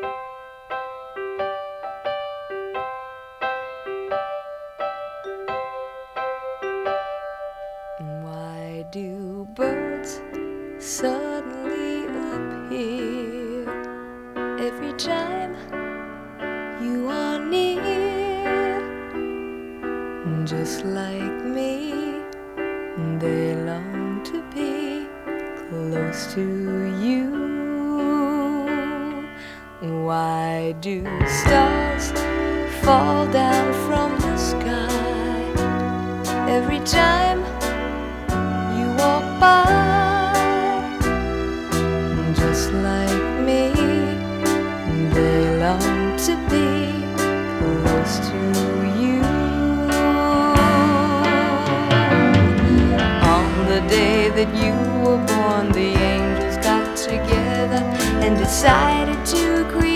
[14.98, 15.56] Time
[16.82, 17.84] you are near?
[20.46, 22.22] Just like me,
[23.20, 25.06] they long to be
[25.68, 26.42] close to
[27.04, 27.26] you.
[30.06, 32.12] Why do stars
[32.84, 34.88] fall down from the sky
[36.48, 37.45] every time?
[54.36, 57.82] That you were born, the angels got together
[58.22, 59.95] and decided to create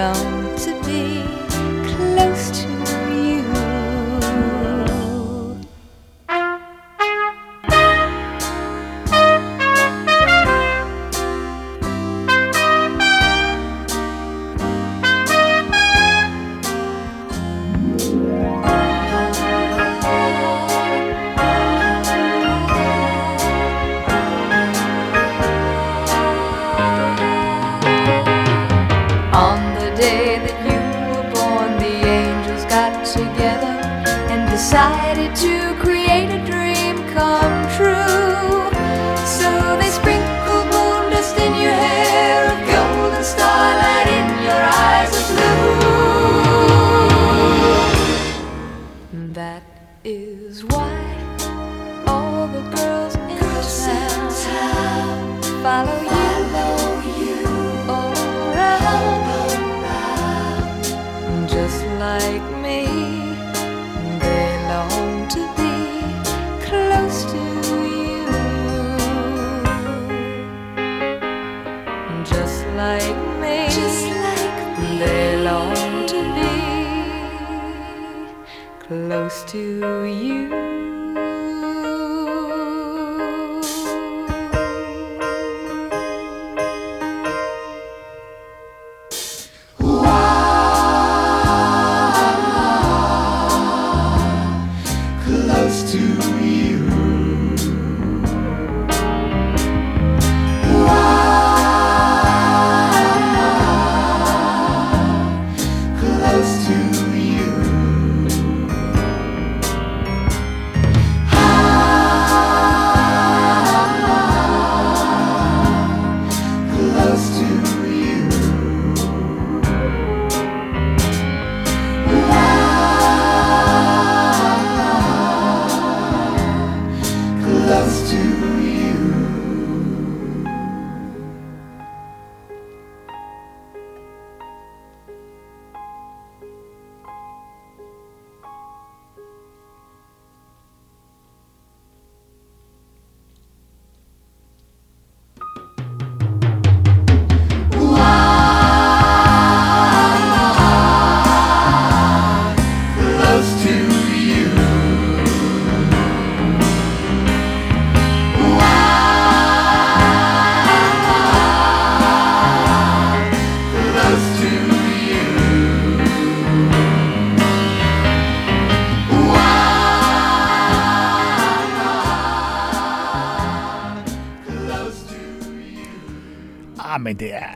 [0.00, 0.29] рядом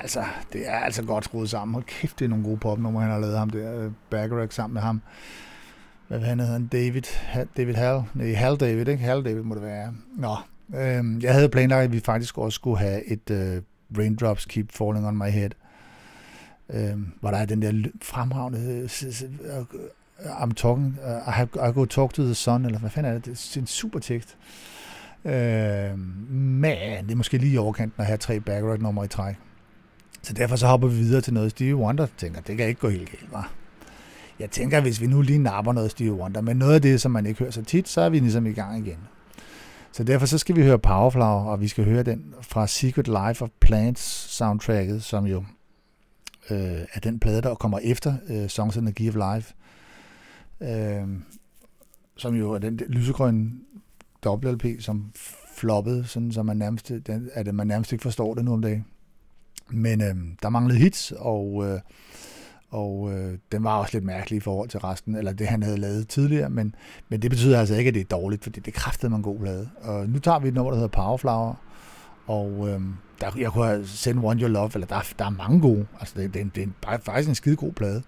[0.04, 1.74] altså, det er altså godt skruet sammen.
[1.74, 3.84] Hold kæft, det er nogle gode popnumre, han har lavet ham der.
[3.84, 5.02] Øh, Bacharach sammen med ham.
[6.08, 6.66] Hvad han hedder han?
[6.66, 7.02] David,
[7.56, 8.02] David Hall?
[8.14, 9.04] Nej, Hal David, ikke?
[9.04, 9.94] Hal David må det være.
[10.16, 10.36] Nå,
[10.76, 13.62] øhm, jeg havde planlagt, at vi faktisk også skulle have et øh,
[13.98, 15.50] Raindrops Keep Falling On My Head.
[16.70, 21.84] Øhm, hvor der er den der fremragende øh, øh, I'm talking, I, have, I go
[21.84, 23.26] talk to the sun, eller hvad fanden er det?
[23.26, 24.36] Det er en super tekst.
[25.24, 29.34] Øh, men det er måske lige i overkanten at have tre backward numre i træk.
[30.24, 32.06] Så derfor så hopper vi videre til noget Stevie Wonder.
[32.16, 33.52] Tænker, det kan ikke gå helt galt, var.
[34.38, 37.12] Jeg tænker, hvis vi nu lige napper noget Stevie Wonder, men noget af det, som
[37.12, 38.98] man ikke hører så tit, så er vi ligesom i gang igen.
[39.92, 43.44] Så derfor så skal vi høre Powerflower, og vi skal høre den fra Secret Life
[43.44, 44.02] of Plants
[44.36, 45.44] soundtracket, som jo
[46.50, 49.54] øh, er den plade, der kommer efter øh, Songs in the Key of Life.
[50.60, 51.08] Øh,
[52.16, 53.50] som jo er den lysegrønne
[54.24, 55.12] dobbelt-LP, som
[55.56, 58.84] floppede, sådan så man nærmest, den, at man nærmest ikke forstår det nu om dagen.
[59.70, 61.80] Men øh, der manglede hits, og, øh,
[62.70, 65.76] og øh, den var også lidt mærkelig i forhold til resten, eller det han havde
[65.76, 66.74] lavet tidligere, men,
[67.08, 69.68] men det betyder altså ikke, at det er dårligt, for det kræftede man god plade.
[69.82, 71.54] Og nu tager vi et nummer, der hedder Powerflower,
[72.26, 72.80] og øh,
[73.20, 76.14] der, jeg kunne have Send One Your Love, eller der, der er mange gode, altså
[76.20, 78.02] det, det, er en- det er en- bare, faktisk en skide god plade.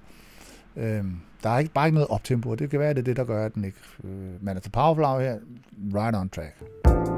[0.76, 1.04] Øh,
[1.42, 3.16] der er ikke, bare ikke noget optempo, og det kan være, at det er det,
[3.16, 3.78] der gør, at den ikke...
[4.04, 5.36] Øh, men altså Powerflower her,
[5.94, 7.15] right on track.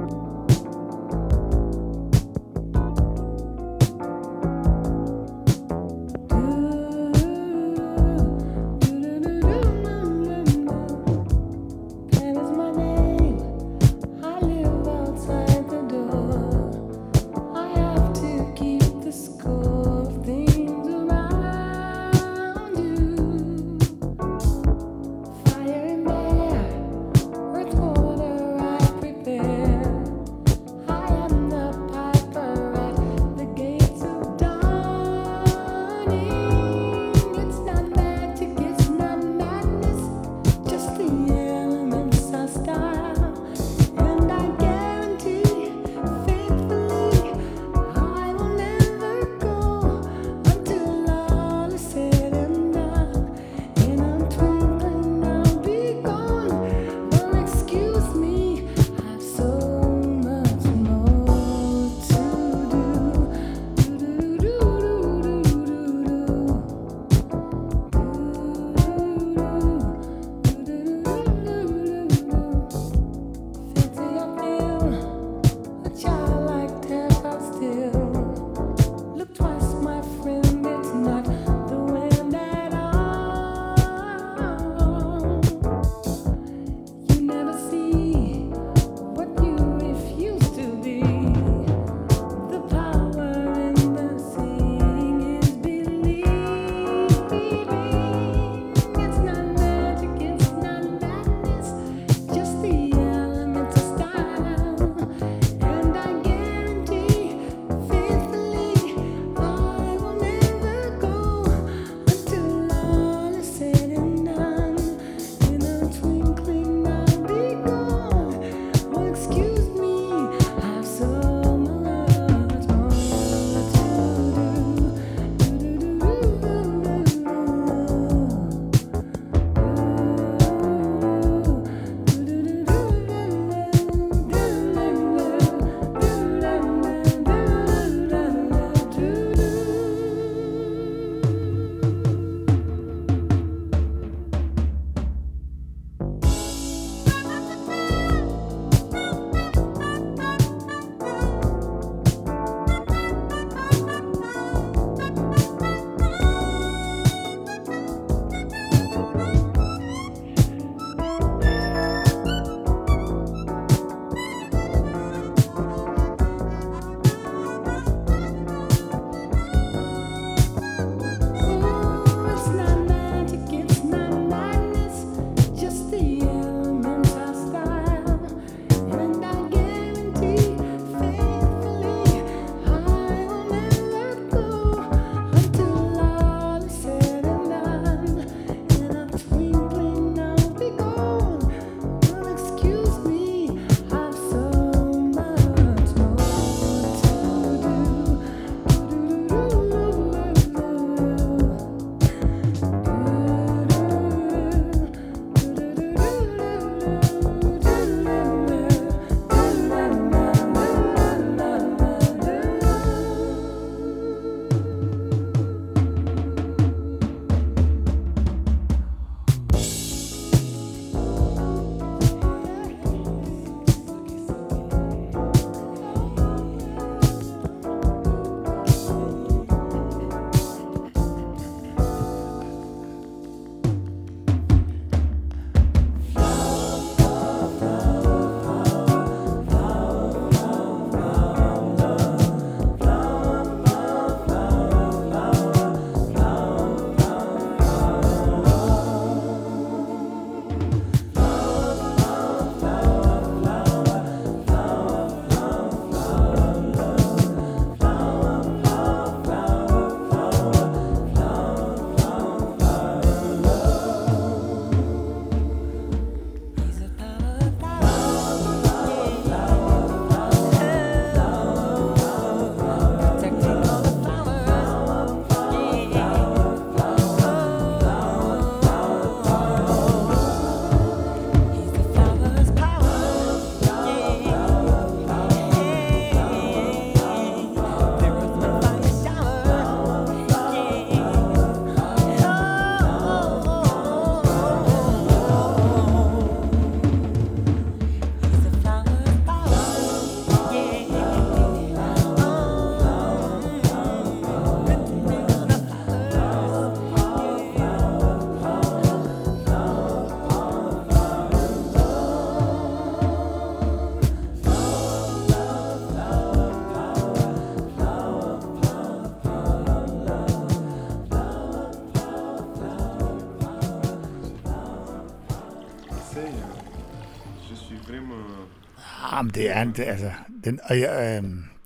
[329.12, 330.12] Ah, men det er, det, altså,
[330.44, 331.22] den, øh, øh,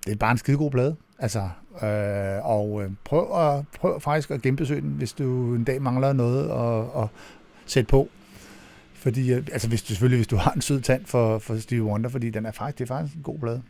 [0.07, 0.97] det er bare en skidegod plade.
[1.19, 1.49] Altså,
[1.83, 6.13] øh, og øh, prøv, at, prøv faktisk at genbesøge den, hvis du en dag mangler
[6.13, 7.09] noget at, at
[7.67, 8.09] sætte på.
[8.95, 11.85] Fordi, øh, altså hvis du, selvfølgelig, hvis du har en sød tand for, for Stevie
[11.85, 13.63] Wonder, fordi den er faktisk, det er faktisk en god plade.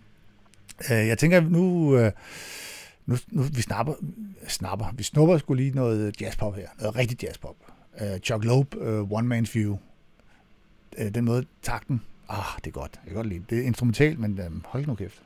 [0.90, 2.12] Øh, jeg tænker, nu, øh,
[3.06, 3.94] nu, nu vi snapper,
[4.48, 7.56] snapper, vi snupper skulle lige noget jazzpop her, noget rigtig jazzpop.
[8.00, 9.78] Øh, Chuck Loeb, øh, One Man's View.
[10.98, 13.50] Øh, den måde, takten, ah, det er godt, jeg kan godt lide det.
[13.50, 15.22] Det er instrumentalt, men øh, hold nu kæft.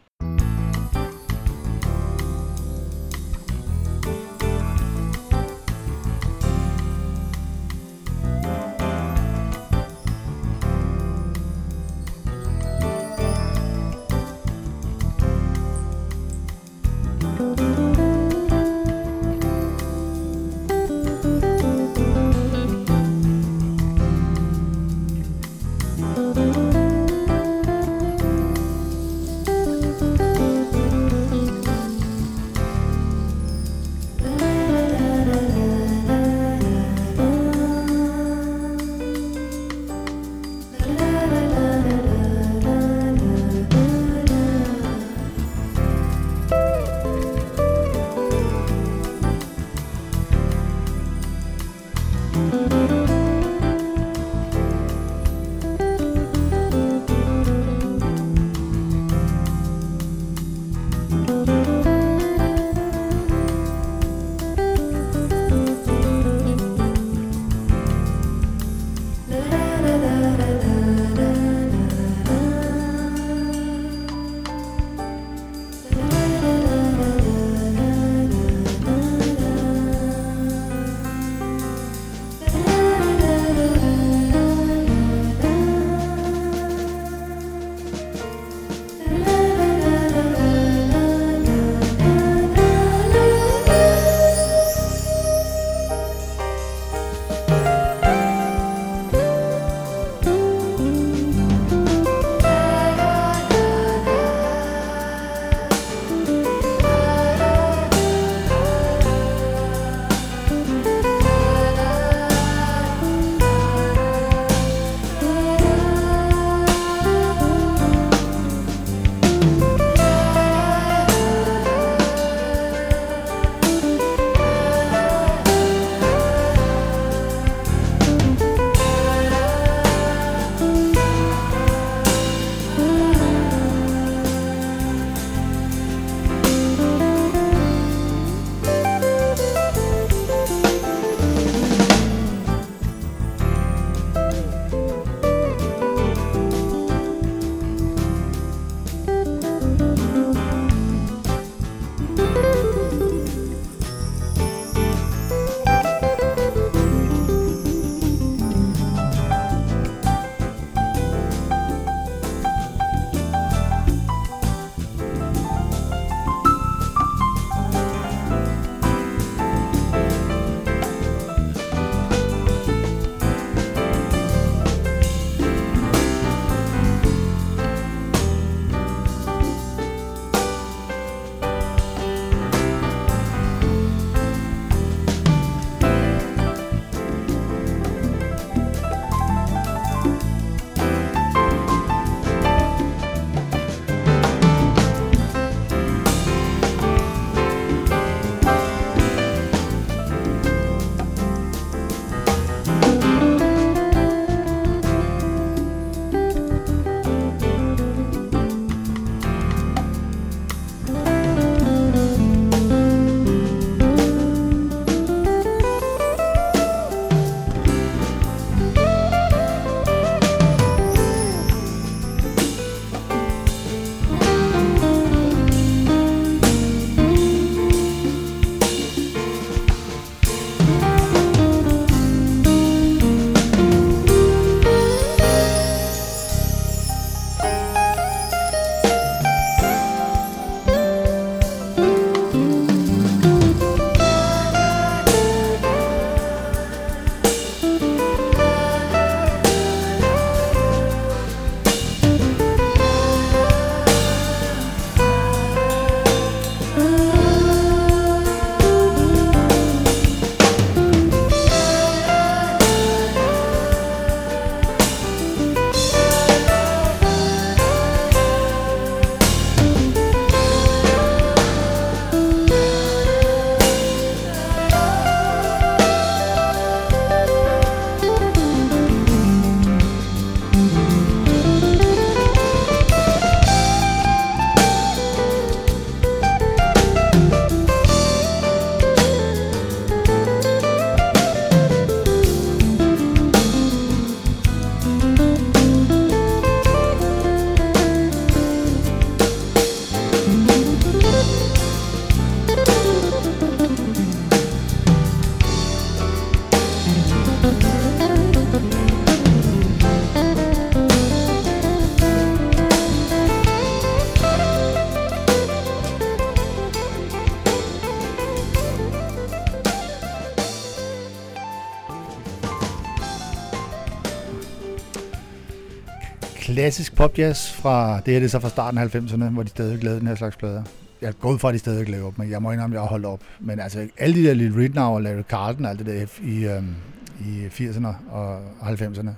[326.47, 329.84] Klassisk popjazz fra, det her det er så fra starten af 90'erne, hvor de stadig
[329.84, 330.62] lavede den her slags plader.
[331.01, 332.82] Jeg er gået fra, at de stadig laver dem, men jeg må indrømme, at jeg
[332.82, 333.20] har holdt op.
[333.40, 336.44] Men altså, alle de der Little Ridnow og Larry Carlton og alt det der i,
[336.44, 336.74] øhm,
[337.20, 339.11] i 80'erne og 90'erne,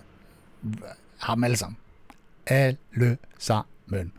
[1.18, 1.76] har dem alle sammen.
[2.46, 4.12] Alle sammen.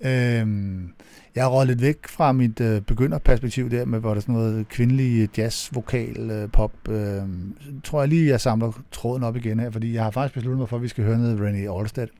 [0.00, 0.92] Øhm,
[1.36, 4.34] jeg har rådet lidt væk fra mit øh, begynderperspektiv der, med hvor der er sådan
[4.34, 6.88] noget kvindelig øh, jazz, vokal, øh, pop.
[6.88, 7.22] Øh,
[7.84, 10.68] tror jeg lige, jeg samler tråden op igen her, fordi jeg har faktisk besluttet mig
[10.68, 12.10] for, at vi skal høre noget Renee Allstedt.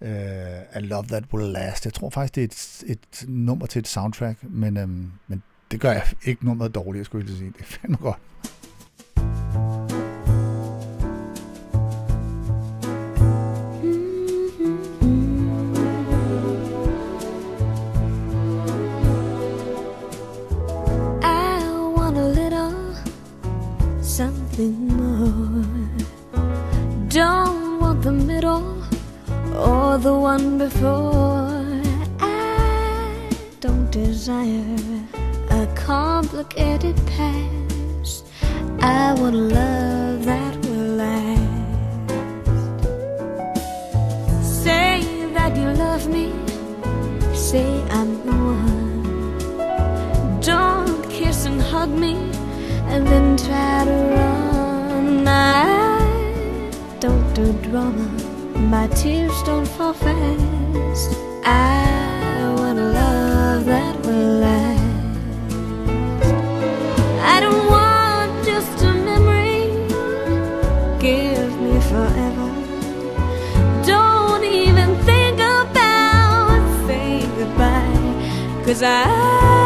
[0.00, 1.84] Uh, øh, I Love That Will Last.
[1.84, 4.88] Jeg tror faktisk, det er et, et nummer til et soundtrack, men, øh,
[5.26, 7.52] men det gør jeg ikke nummeret dårligt, skulle lige sige.
[7.58, 8.18] Det er fandme godt.
[24.56, 25.64] Something more.
[27.08, 28.82] Don't want the middle
[29.54, 31.64] or the one before.
[32.20, 33.30] I
[33.60, 34.78] don't desire
[35.50, 38.24] a complicated past.
[38.80, 41.42] I want love that will last.
[44.42, 45.02] Say
[45.34, 46.32] that you love me.
[47.34, 49.40] Say I'm the one.
[50.40, 52.14] Don't kiss and hug me
[52.88, 54.25] and then try to run.
[57.36, 58.08] Don't do drama.
[58.72, 61.10] My tears don't fall fast.
[61.44, 65.18] I want a love that will last.
[67.34, 69.68] I don't want just a memory.
[70.98, 72.48] Give me forever.
[73.84, 78.64] Don't even think about saying goodbye.
[78.64, 79.65] Cause I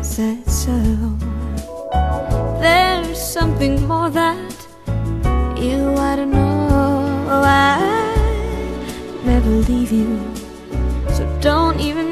[0.00, 0.76] Huh, I guess that's so.
[2.60, 4.66] There's something more that
[5.58, 7.42] you ought to know.
[7.44, 7.78] I
[9.24, 10.18] never leave you,
[11.10, 12.09] so don't even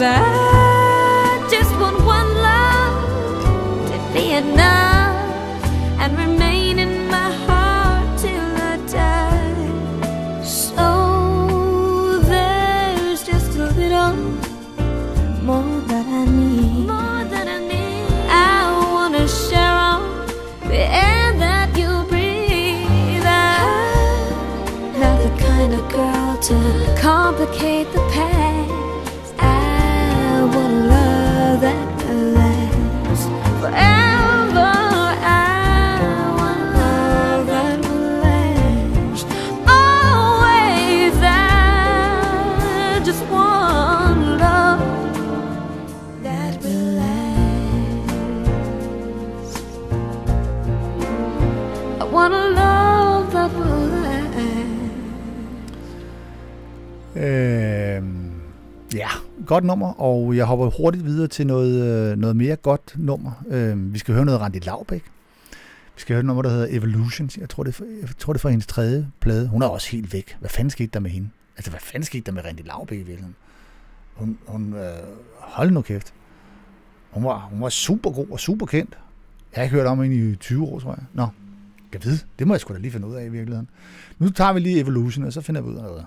[0.00, 0.37] as I
[59.58, 63.44] godt nummer, og jeg hopper hurtigt videre til noget, øh, noget mere godt nummer.
[63.48, 65.04] Øh, vi skal høre noget Randi Laubæk.
[65.94, 67.38] Vi skal høre et nummer, der hedder Evolutions.
[67.38, 69.48] Jeg tror, det er jeg tror, det er fra hendes tredje plade.
[69.48, 70.36] Hun er også helt væk.
[70.40, 71.28] Hvad fanden skete der med hende?
[71.56, 73.34] Altså, hvad fanden skete der med Randi Laubæk i virkeligheden?
[74.14, 74.90] Hun, hun øh,
[75.38, 76.14] hold nu kæft.
[77.10, 78.98] Hun var, hun var super god og super kendt.
[79.52, 81.04] Jeg har ikke hørt om hende i 20 år, tror jeg.
[81.12, 81.26] Nå,
[81.92, 82.18] jeg ved.
[82.38, 83.68] Det må jeg sgu da lige finde ud af i virkeligheden.
[84.18, 86.06] Nu tager vi lige Evolution, og så finder vi ud af noget.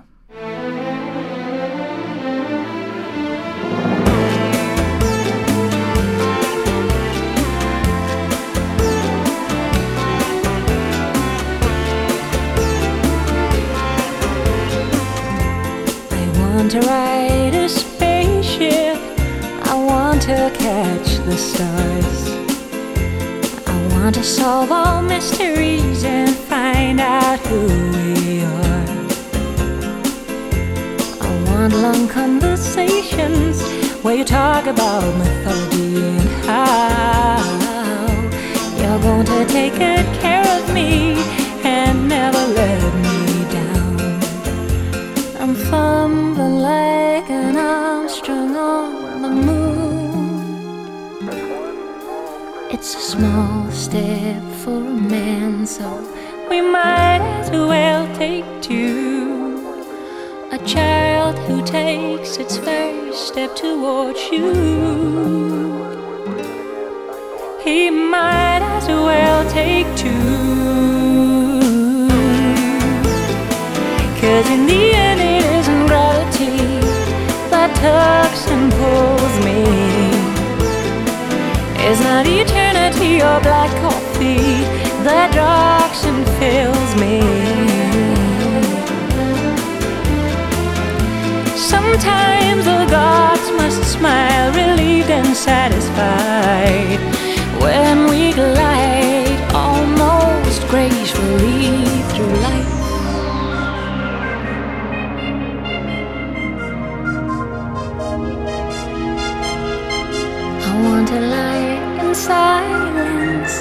[16.54, 18.98] Want to ride a spaceship.
[19.72, 22.20] I want to catch the stars.
[23.68, 27.62] I want to solve all mysteries and find out who
[27.96, 28.86] we are.
[31.28, 33.62] I want long conversations
[34.04, 37.40] where you talk about mythology and how
[38.78, 41.14] you're going to take good care of me
[41.64, 43.11] and never let me.
[45.42, 50.70] I'm fumbling like an Armstrong on the moon.
[52.70, 55.88] It's a small step for a man, so
[56.48, 59.66] we might as well take two.
[60.52, 64.54] A child who takes its first step towards you.
[67.64, 70.61] He might as well take two.
[74.32, 76.80] Cause in the end, it isn't gravity
[77.52, 79.60] that tugs and pulls me.
[81.86, 84.64] It's not eternity or black coffee
[85.04, 87.20] that rocks and fills me.
[91.58, 97.00] Sometimes the gods must smile, relieved and satisfied
[97.60, 101.84] when we glide almost gracefully
[102.14, 102.71] through life.
[112.32, 113.56] Silence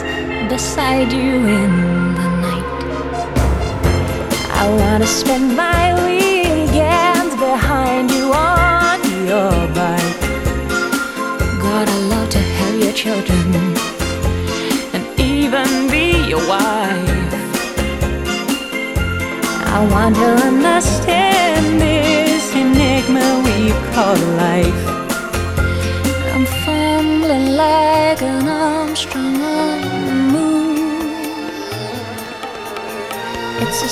[0.53, 1.73] beside you in
[2.19, 2.81] the night.
[4.63, 8.99] I want to spend my weekends behind you on
[9.31, 10.21] your bike.
[11.65, 13.47] God, I love to have your children
[14.95, 17.33] and even be your wife.
[19.77, 23.59] I want to understand this enigma we
[23.95, 24.17] call
[24.47, 25.00] life.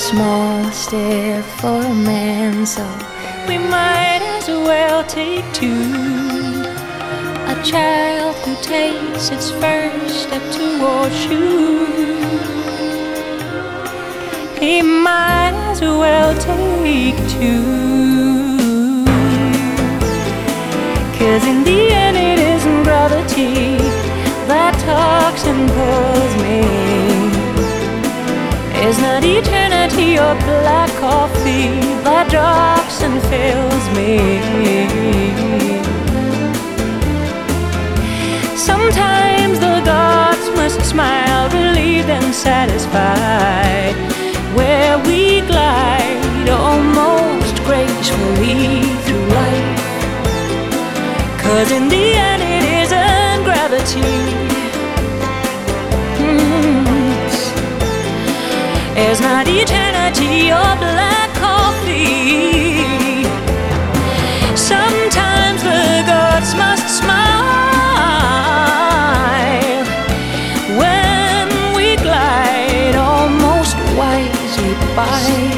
[0.09, 2.83] Small step for a man, so
[3.47, 5.83] we might as well take two.
[7.53, 11.85] A child who takes its first step towards you.
[14.59, 19.05] He might as well take two.
[21.19, 23.77] Cause in the end it isn't gravity
[24.49, 27.18] that talks and pulls me.
[28.81, 31.67] It's not eternity or black coffee
[32.05, 34.39] that drops and fills me.
[38.55, 43.95] Sometimes the gods must smile, relieved and satisfied,
[44.55, 49.83] where we glide almost gracefully through life.
[51.43, 54.48] Cause in the end it isn't gravity
[59.01, 63.23] It's not eternity or black coffee.
[64.55, 67.45] Sometimes the gods must smile
[70.81, 71.47] When
[71.77, 75.48] we glide almost wisely by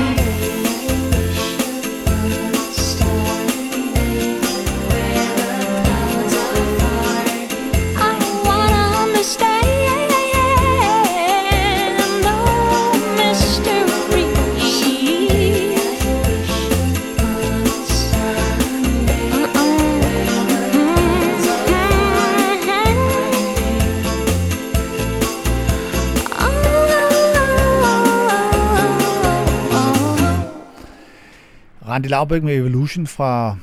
[32.02, 33.58] Randy Laubæk med Evolution fra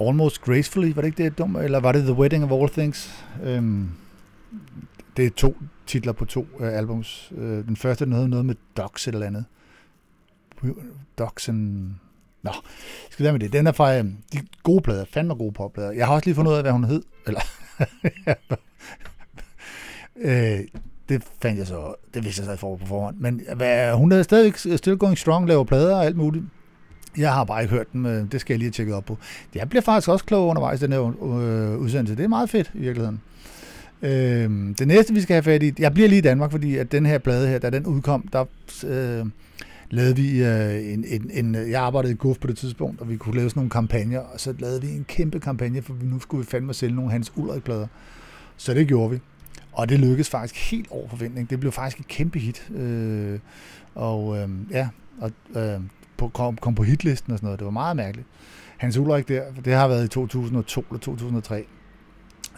[0.00, 1.58] Almost Gracefully, var det ikke det, dumt?
[1.58, 3.24] Eller var det The Wedding of All Things?
[3.42, 3.88] Øhm,
[5.16, 5.56] det er to
[5.86, 7.32] titler på to øh, albums.
[7.36, 9.44] Øh, den første den hedder noget med Docs eller andet.
[11.18, 11.90] Docs and...
[12.42, 12.50] Nå,
[13.10, 13.52] skal være med det.
[13.52, 15.90] Den er fra øh, de gode plader, fandme gode popplader.
[15.90, 17.02] Jeg har også lige fundet ud af, hvad hun hed.
[17.26, 17.40] Eller,
[20.16, 20.60] øh,
[21.08, 23.16] det fandt jeg så, det vidste jeg så for på forhånd.
[23.18, 26.44] Men hvad, hun er stadigvæk still going strong, laver plader og alt muligt.
[27.18, 29.18] Jeg har bare ikke hørt den, øh, det skal jeg lige have tjekket op på.
[29.54, 32.16] Jeg bliver faktisk også klog undervejs, den her øh, udsendelse.
[32.16, 33.20] Det er meget fedt i virkeligheden.
[34.02, 36.92] Øh, det næste, vi skal have fat i, jeg bliver lige i Danmark, fordi at
[36.92, 38.44] den her plade her, da den udkom, der
[38.86, 39.26] øh,
[39.90, 43.10] lavede vi øh, en, en, en, øh, jeg arbejdede i GUF på det tidspunkt, og
[43.10, 46.20] vi kunne lave sådan nogle kampagner, og så lavede vi en kæmpe kampagne, for nu
[46.20, 47.86] skulle vi fandme sælge nogle Hans Ulrik-plader.
[48.56, 49.18] Så det gjorde vi.
[49.72, 51.50] Og det lykkedes faktisk helt over forventning.
[51.50, 52.70] Det blev faktisk et kæmpe hit.
[52.76, 53.38] Øh,
[53.94, 54.88] og øh, ja,
[55.20, 55.80] og, øh,
[56.18, 57.58] på, kom, kom på hitlisten og sådan noget.
[57.58, 58.28] Det var meget mærkeligt.
[58.76, 61.64] Hans Ulrik der, det har været i 2002 eller 2003.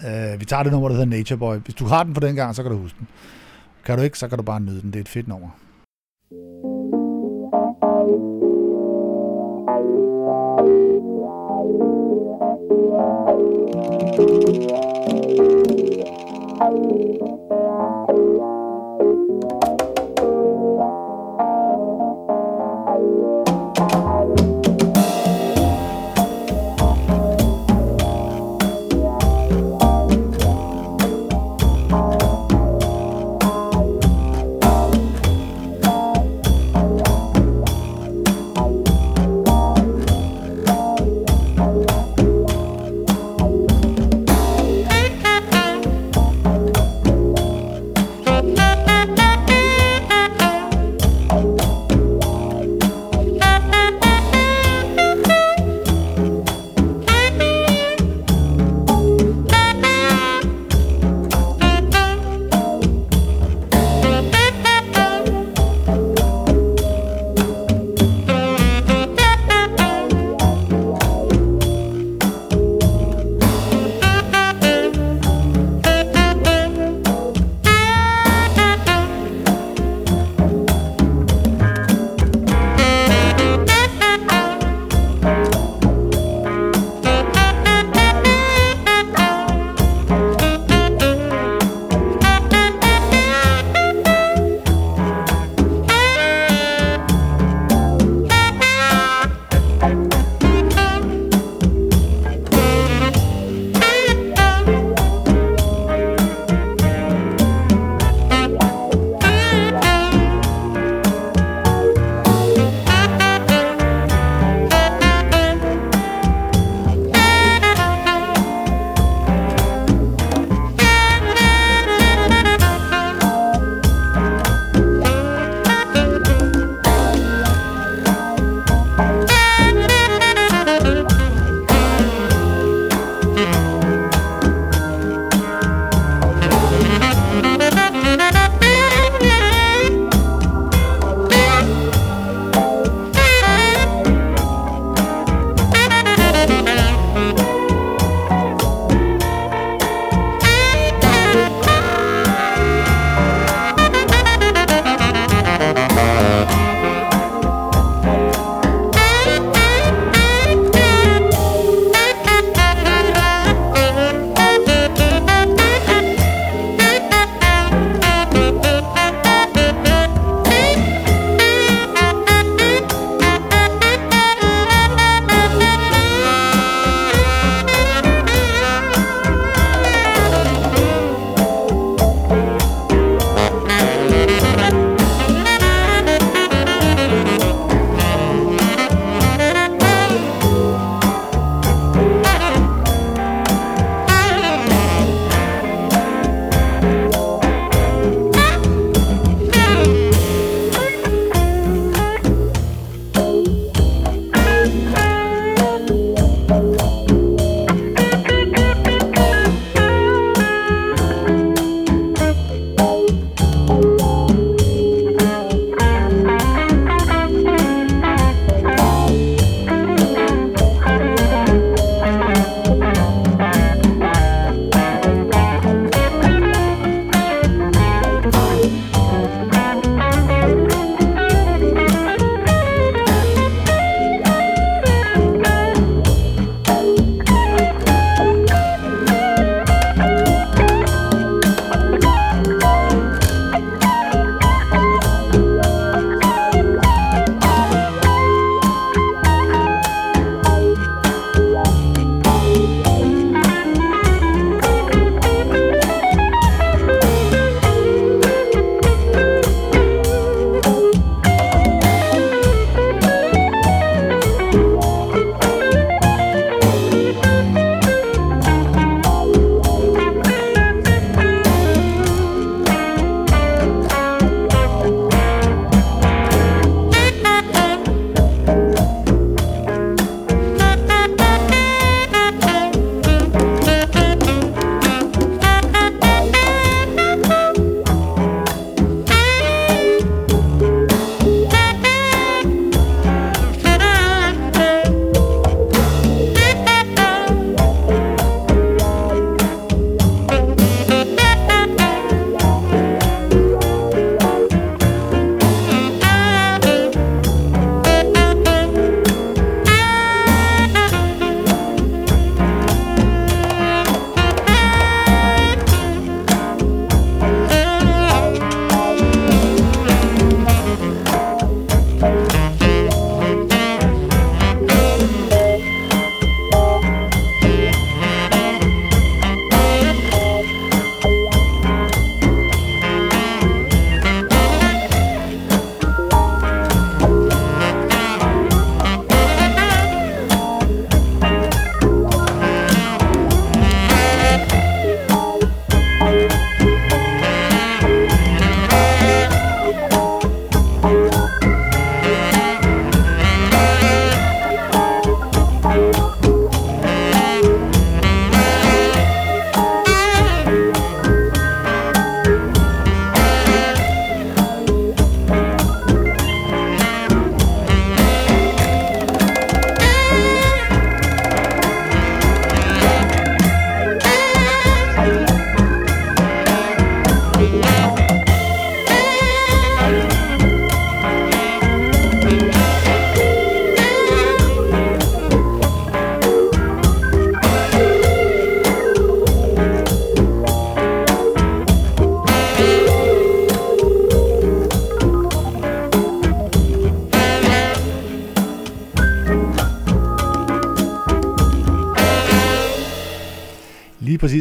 [0.06, 1.56] Øh, vi tager det nummer, der hedder Nature Boy.
[1.56, 3.08] Hvis du har den på den gang, så kan du huske den.
[3.84, 4.90] Kan du ikke, så kan du bare nyde den.
[4.90, 5.48] Det er et fedt nummer.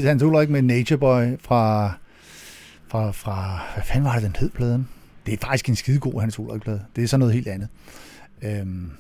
[0.10, 1.94] Hans Ulrik med Nature Boy fra,
[2.88, 4.88] fra, fra, hvad fanden var det, den hed pladen?
[5.26, 6.81] Det er faktisk en skidegod Hans Ulrik plade.
[6.95, 7.68] Det er så noget helt andet.
[8.41, 8.91] Øhm,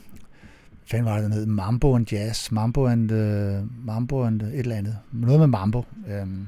[0.69, 1.45] hvad fanden var det, den hed?
[1.45, 2.51] Mambo and Jazz.
[2.51, 4.97] Mambo and, uh, Mambo and et eller andet.
[5.11, 5.83] Noget med Mambo.
[6.07, 6.47] Øhm,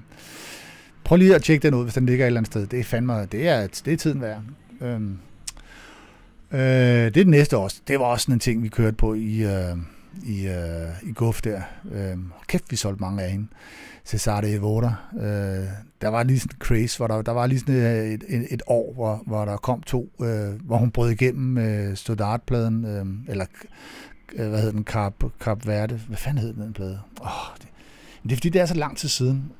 [1.04, 2.68] prøv lige at tjekke den ud, hvis den ligger et eller andet sted.
[2.68, 4.42] Det er fandme, det er, det er tiden værd.
[4.82, 5.18] Øhm,
[6.52, 7.82] øh, det er det næste også.
[7.88, 9.78] Det var også sådan en ting, vi kørte på i, øh,
[10.24, 11.62] i, øh, i Guf der.
[11.92, 12.18] Øh,
[12.48, 13.48] kæft, vi solgte mange af hende.
[14.06, 14.96] Cesare Evora.
[15.16, 15.68] Øh,
[16.02, 18.48] der var lige sådan en craze, hvor der, der var lige sådan øh, et, et,
[18.50, 23.06] et år, hvor, hvor der kom to, øh, hvor hun brød igennem med Stodart-pladen, øh,
[23.32, 23.46] eller
[24.34, 27.00] øh, hvad hed den, Cap, Cap Verde, hvad fanden hed den plade?
[27.22, 27.68] Oh, det,
[28.24, 29.52] men det er fordi, det er så lang tid siden,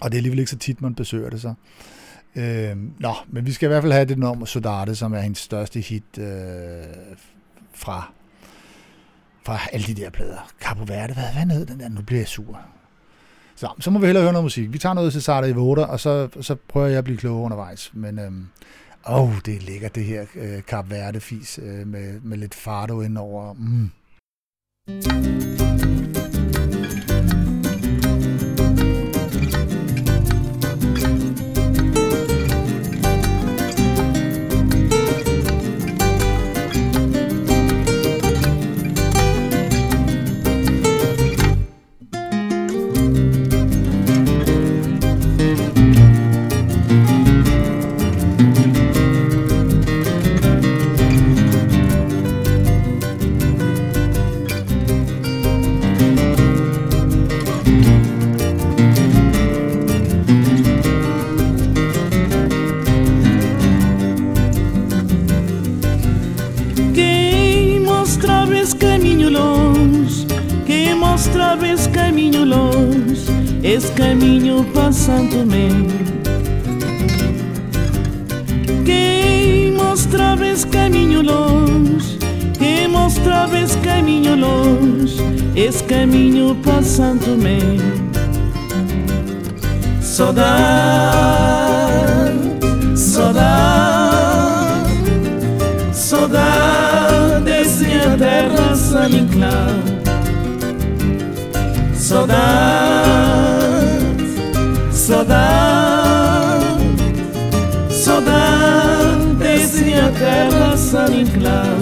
[0.00, 1.54] og det er alligevel ikke så tit, man besøger det så.
[2.36, 5.38] Øh, nå, men vi skal i hvert fald have det nummer Sodarte, som er hendes
[5.38, 6.26] største hit øh,
[7.72, 8.12] fra,
[9.48, 10.52] fra alle de der plader.
[10.60, 11.88] Capo Verde, hvad, hvad hed den der?
[11.88, 12.60] Nu bliver jeg sur.
[13.56, 14.72] Så, så må vi hellere høre noget musik.
[14.72, 17.44] Vi tager noget til Sartre i Voda, og så, så prøver jeg at blive klogere
[17.44, 17.90] undervejs.
[17.94, 18.48] Men øhm,
[19.08, 23.52] åh, det er lækkert, det her øh, Cap Verde-fis øh, med, med lidt fardo indover.
[23.52, 23.90] Mm.
[73.98, 75.68] caminho passando-me.
[78.84, 82.16] Quem mostrava esse caminho longe
[82.56, 85.18] Quem mostrava esse caminho longe
[85.56, 87.58] Esse caminho passando-me.
[90.00, 90.38] Saudade,
[92.94, 94.08] saudade
[95.92, 99.66] Saudade desse minha é terra, Saniclá
[101.94, 103.37] Saudade
[105.08, 106.66] saudade,
[107.90, 109.84] saudade desse
[110.18, 111.78] terra saniclão.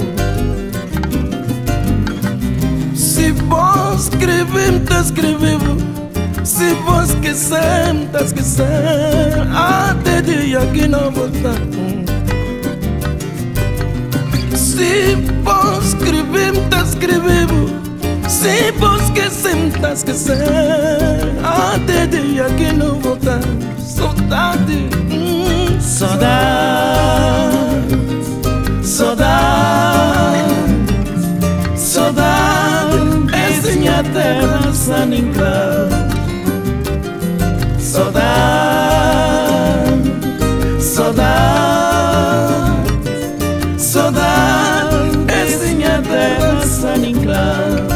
[2.95, 5.77] Se vos escrevemos, te escrevo.
[6.45, 9.57] Se vos esquecemos, te esquecemos.
[9.57, 12.07] Até dia que não voltamos.
[14.55, 17.71] Se vos escrevemos, te escrevo.
[18.29, 21.27] Se vos esquecemos, te esquecemos.
[21.43, 23.16] Até dia que não voltamos.
[25.11, 26.37] mm, Saudade
[28.83, 30.55] Saudade
[31.77, 32.97] Saudade
[33.33, 35.89] És minha terra saningla
[37.79, 39.27] Saudade
[40.81, 42.11] Saudade
[43.79, 44.97] Saudade
[45.29, 47.96] És minha terra saningla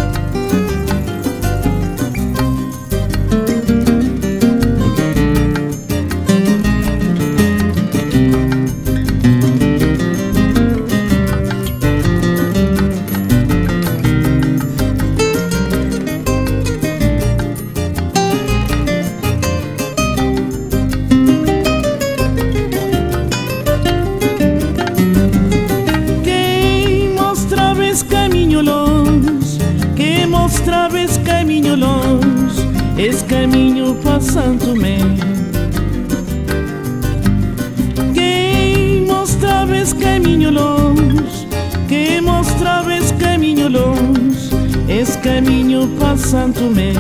[45.41, 46.93] caminho passando me.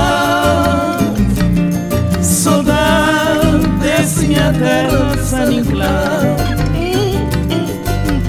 [2.22, 3.66] Saudade,
[4.26, 6.36] minha terra saninclar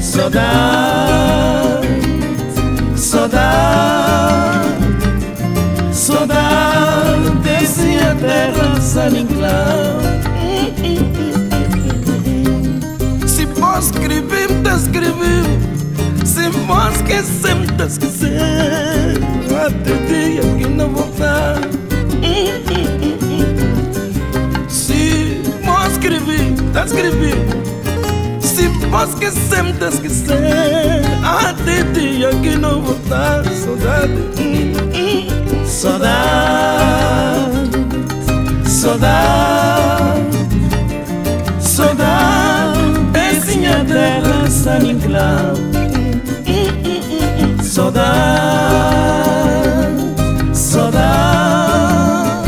[0.01, 1.87] Saudade,
[2.97, 4.69] saudade
[5.93, 7.29] Saudade,
[7.77, 9.99] minha terra saninclar
[13.79, 15.45] escrevim, descrevim
[16.25, 19.17] Se me esquecem, te esquecer.
[19.65, 21.59] Até o dia que não voltar.
[24.67, 27.33] Se me escrevi, te escrevi
[28.41, 31.03] Se me esquecem, te esquecer.
[31.23, 33.43] Até o dia que não voltar.
[33.45, 34.13] Saudade.
[35.65, 36.89] Saudade.
[38.65, 40.08] Saudade.
[47.79, 48.11] Soda
[50.53, 52.43] Soda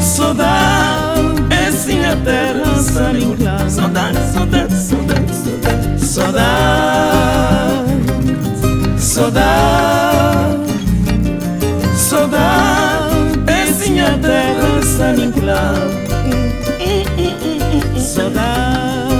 [0.00, 1.14] Soda
[1.50, 4.10] Es a terras a ningla Soda,
[8.98, 10.56] soda,
[11.94, 13.08] soda,
[13.46, 15.74] Es a terras a ningla
[17.98, 19.15] Soda.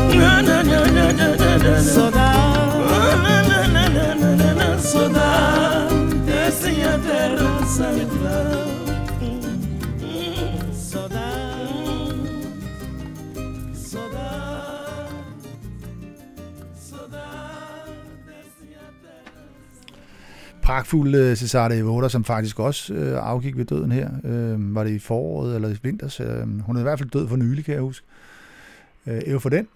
[21.14, 24.10] Uh, Cesare Evoda, som faktisk også øh, afgik ved døden her.
[24.24, 26.20] Øh, var det i foråret eller i vinters?
[26.20, 28.06] Øh, hun er i hvert fald død for nylig, kan jeg huske.
[29.06, 29.68] Øh, Ev for den.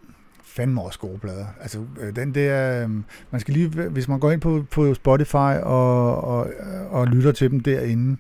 [0.51, 1.47] Fandme også gode plader.
[1.61, 5.59] Altså, øh, den der, øhm, man skal lige, hvis man går ind på, på Spotify
[5.63, 6.47] og, og,
[6.91, 8.17] og lytter til dem derinde,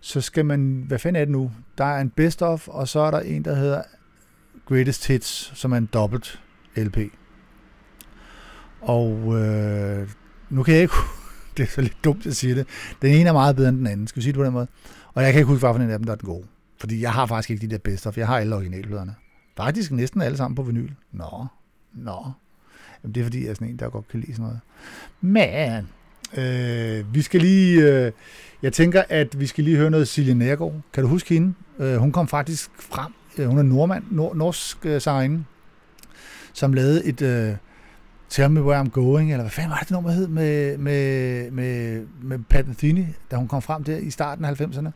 [0.00, 1.52] så skal man, hvad fanden er det nu?
[1.78, 3.82] Der er en best of, og så er der en, der hedder
[4.68, 6.40] Greatest Hits, som er en dobbelt
[6.76, 6.98] LP.
[8.80, 10.08] Og øh,
[10.50, 10.94] nu kan jeg ikke,
[11.56, 12.66] det er så lidt dumt at sige det,
[13.02, 14.66] den ene er meget bedre end den anden, skal vi sige det på den måde.
[15.14, 16.46] Og jeg kan ikke huske, hvilken af dem, der er den gode.
[16.80, 19.14] Fordi jeg har faktisk ikke de der best of, jeg har alle originalpladerne.
[19.56, 20.90] Faktisk næsten alle sammen på vinyl.
[21.12, 21.46] Nå,
[21.96, 22.32] nå.
[23.02, 24.60] Jamen, det er fordi, jeg er sådan en, der godt kan lide sådan noget.
[25.20, 25.88] Men,
[26.44, 27.82] øh, vi skal lige...
[27.82, 28.12] Øh,
[28.62, 30.74] jeg tænker, at vi skal lige høre noget Silje Nærgaard.
[30.92, 31.54] Kan du huske hende?
[31.78, 33.12] Øh, hun kom faktisk frem.
[33.38, 35.44] Øh, hun er nordmand, nord, norsk øh, sangerinde,
[36.52, 37.22] som lavede et...
[37.22, 37.56] Øh,
[38.28, 42.02] Tell Me Where I'm Going, eller hvad fanden var det nummer hed med, med, med,
[42.22, 44.90] med Pat Metheny, da hun kom frem der i starten af 90'erne.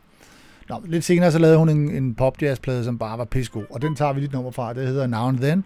[0.69, 3.95] Nå, lidt senere så lavede hun en, en pop-jazz-plade, som bare var pissegod, og den
[3.95, 4.73] tager vi lidt nummer fra.
[4.73, 5.63] Det hedder Now and Then,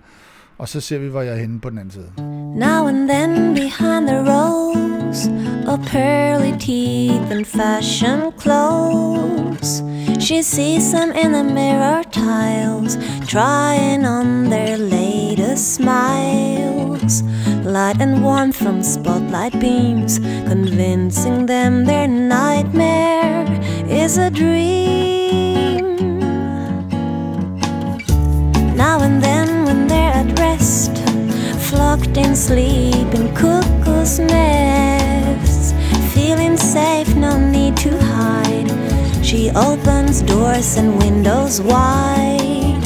[0.58, 2.12] og så ser vi, hvor jeg er henne på den anden side.
[2.56, 5.28] Now and then behind the rows
[5.68, 9.84] of pearly teeth and fashion clothes,
[10.20, 17.24] she sees them in the mirror tiles, trying on their latest smiles.
[17.66, 23.46] Light and warmth from spotlight beams, convincing them their nightmare
[23.90, 25.86] is a dream.
[28.76, 29.35] Now and then,
[30.66, 30.98] rest,
[31.70, 35.74] flocked in sleep in cuckoo's nests,
[36.14, 38.72] feeling safe, no need to hide.
[39.24, 42.82] She opens doors and windows wide,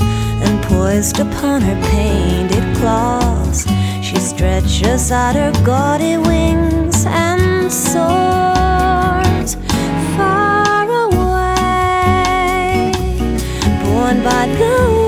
[0.46, 3.66] and poised upon her painted claws,
[4.02, 9.56] she stretches out her gaudy wings and soars
[10.18, 11.32] far away,
[13.84, 14.99] borne by the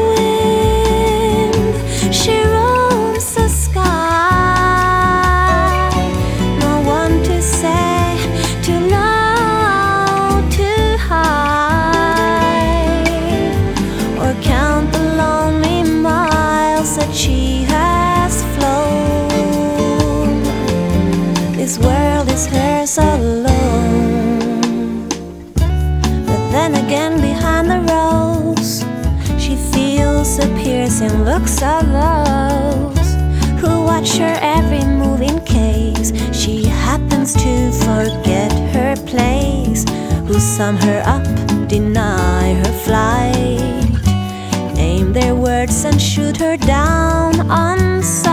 [31.01, 33.13] piercing looks of those
[33.59, 39.85] who watch her every move in case she happens to forget her place.
[40.27, 41.23] Who sum her up,
[41.67, 43.99] deny her flight,
[44.77, 48.30] aim their words and shoot her down on sight.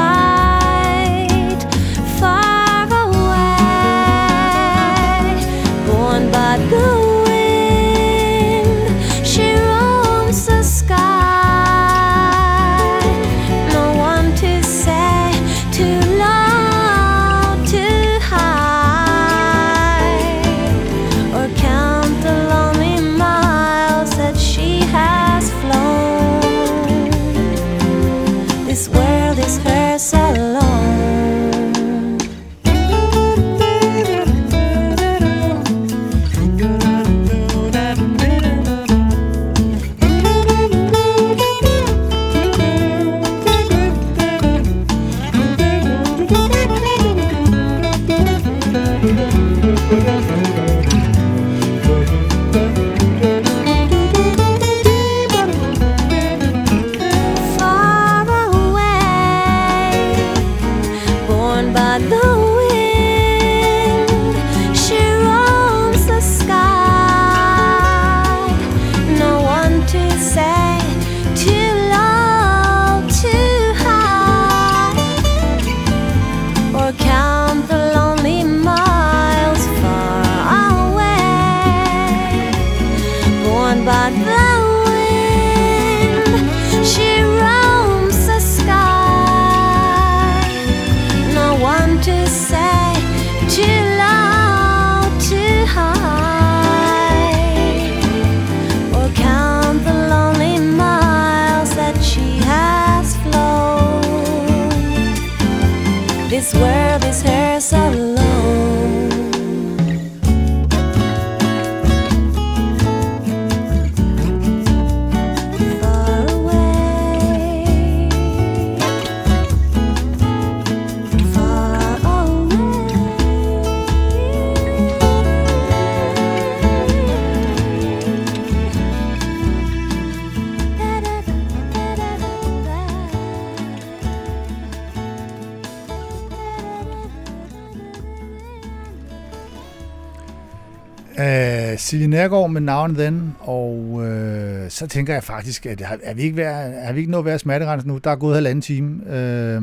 [141.88, 146.22] Silje Nærgaard med navnet den, og øh, så tænker jeg faktisk, at har, er vi
[146.22, 147.98] ikke, været, er vi ikke nået at være smertegrænsen nu?
[147.98, 149.62] Der er gået halvanden time, øh,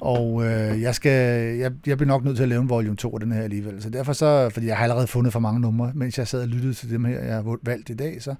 [0.00, 1.10] og øh, jeg, skal,
[1.58, 3.82] jeg, jeg bliver nok nødt til at lave en volume 2 af den her alligevel.
[3.82, 6.48] Så derfor så, fordi jeg har allerede fundet for mange numre, mens jeg sad og
[6.48, 8.34] lyttede til dem her, jeg har valgt i dag, så,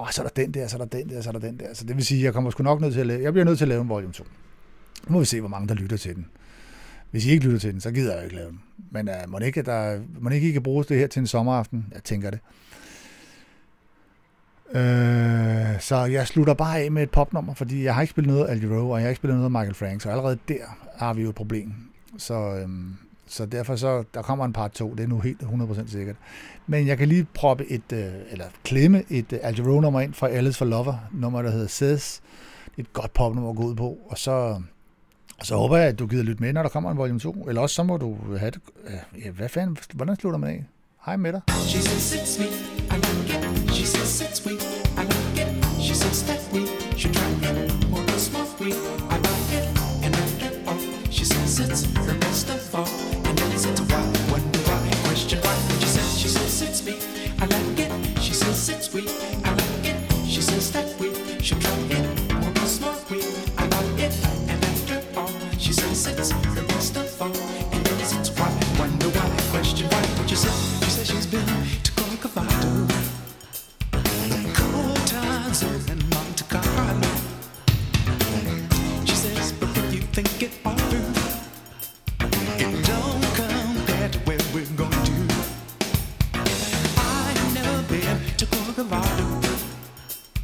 [0.00, 1.58] åh, så er der den der, så er der den der, så er der den
[1.58, 1.66] der.
[1.74, 3.58] Så det vil sige, jeg kommer sgu nok nødt til at lave, jeg bliver nødt
[3.58, 4.24] til at lave en volume 2.
[5.08, 6.26] Nu må vi se, hvor mange der lytter til den.
[7.14, 8.60] Hvis I ikke lytter til den, så gider jeg ikke lave den.
[8.90, 11.20] Men uh, må, det ikke, der, må det ikke, I kan bruge det her til
[11.20, 11.86] en sommeraften?
[11.94, 12.40] Jeg tænker det.
[14.70, 18.46] Øh, så jeg slutter bare af med et popnummer, fordi jeg har ikke spillet noget
[18.46, 20.58] af Al Jarreau, og jeg har ikke spillet noget af Michael Frank, så allerede der
[20.96, 21.72] har vi jo et problem.
[22.18, 22.94] Så, øhm,
[23.26, 26.16] så derfor så, der kommer en part 2, det er nu helt 100% sikkert.
[26.66, 30.14] Men jeg kan lige proppe et, øh, eller klemme et øh, Al Jarreau nummer ind
[30.14, 32.22] fra Alice for Lover, nummer der hedder Says.
[32.64, 34.62] Det er et godt popnummer at gå ud på, og så,
[35.42, 37.32] så håber jeg, at du gider lytte med, når der kommer en volume 2.
[37.32, 38.60] Eller også så må du have det.
[39.24, 40.64] Ja, hvad fanden, hvordan slutter man af?
[41.06, 41.40] Hej med dig.
[41.66, 43.74] She says it's me, I like it.
[43.74, 44.62] She says it's sweet,
[44.96, 45.64] I like it.
[45.80, 46.60] She says that we
[46.98, 47.90] should try it.
[47.90, 48.76] More than small sweet,
[49.14, 49.66] I like it.
[50.04, 50.80] And after all,
[51.10, 52.88] she says it's her best of all.
[53.26, 54.02] And then it's why,
[54.32, 55.56] wonder why, question why.
[55.80, 56.94] She says, she says it's me,
[57.42, 57.90] I like it.
[58.24, 59.10] She says it's sweet,
[59.44, 59.96] I like it.
[60.26, 61.08] She says that we
[61.46, 62.03] should try it.
[80.14, 81.12] Think it all through,
[82.84, 83.24] don't
[84.54, 85.12] we're going to.
[86.96, 89.26] I've never been to Corcovado,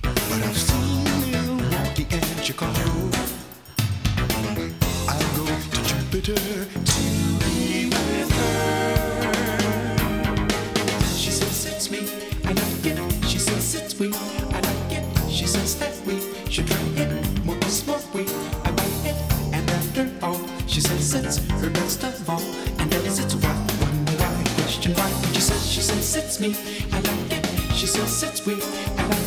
[0.03, 3.11] but I've seen Milwaukee and Chicago.
[5.09, 6.60] I'll go to Jupiter
[26.41, 26.57] me,
[26.93, 27.47] I like it.
[27.75, 29.20] She says it's we, I like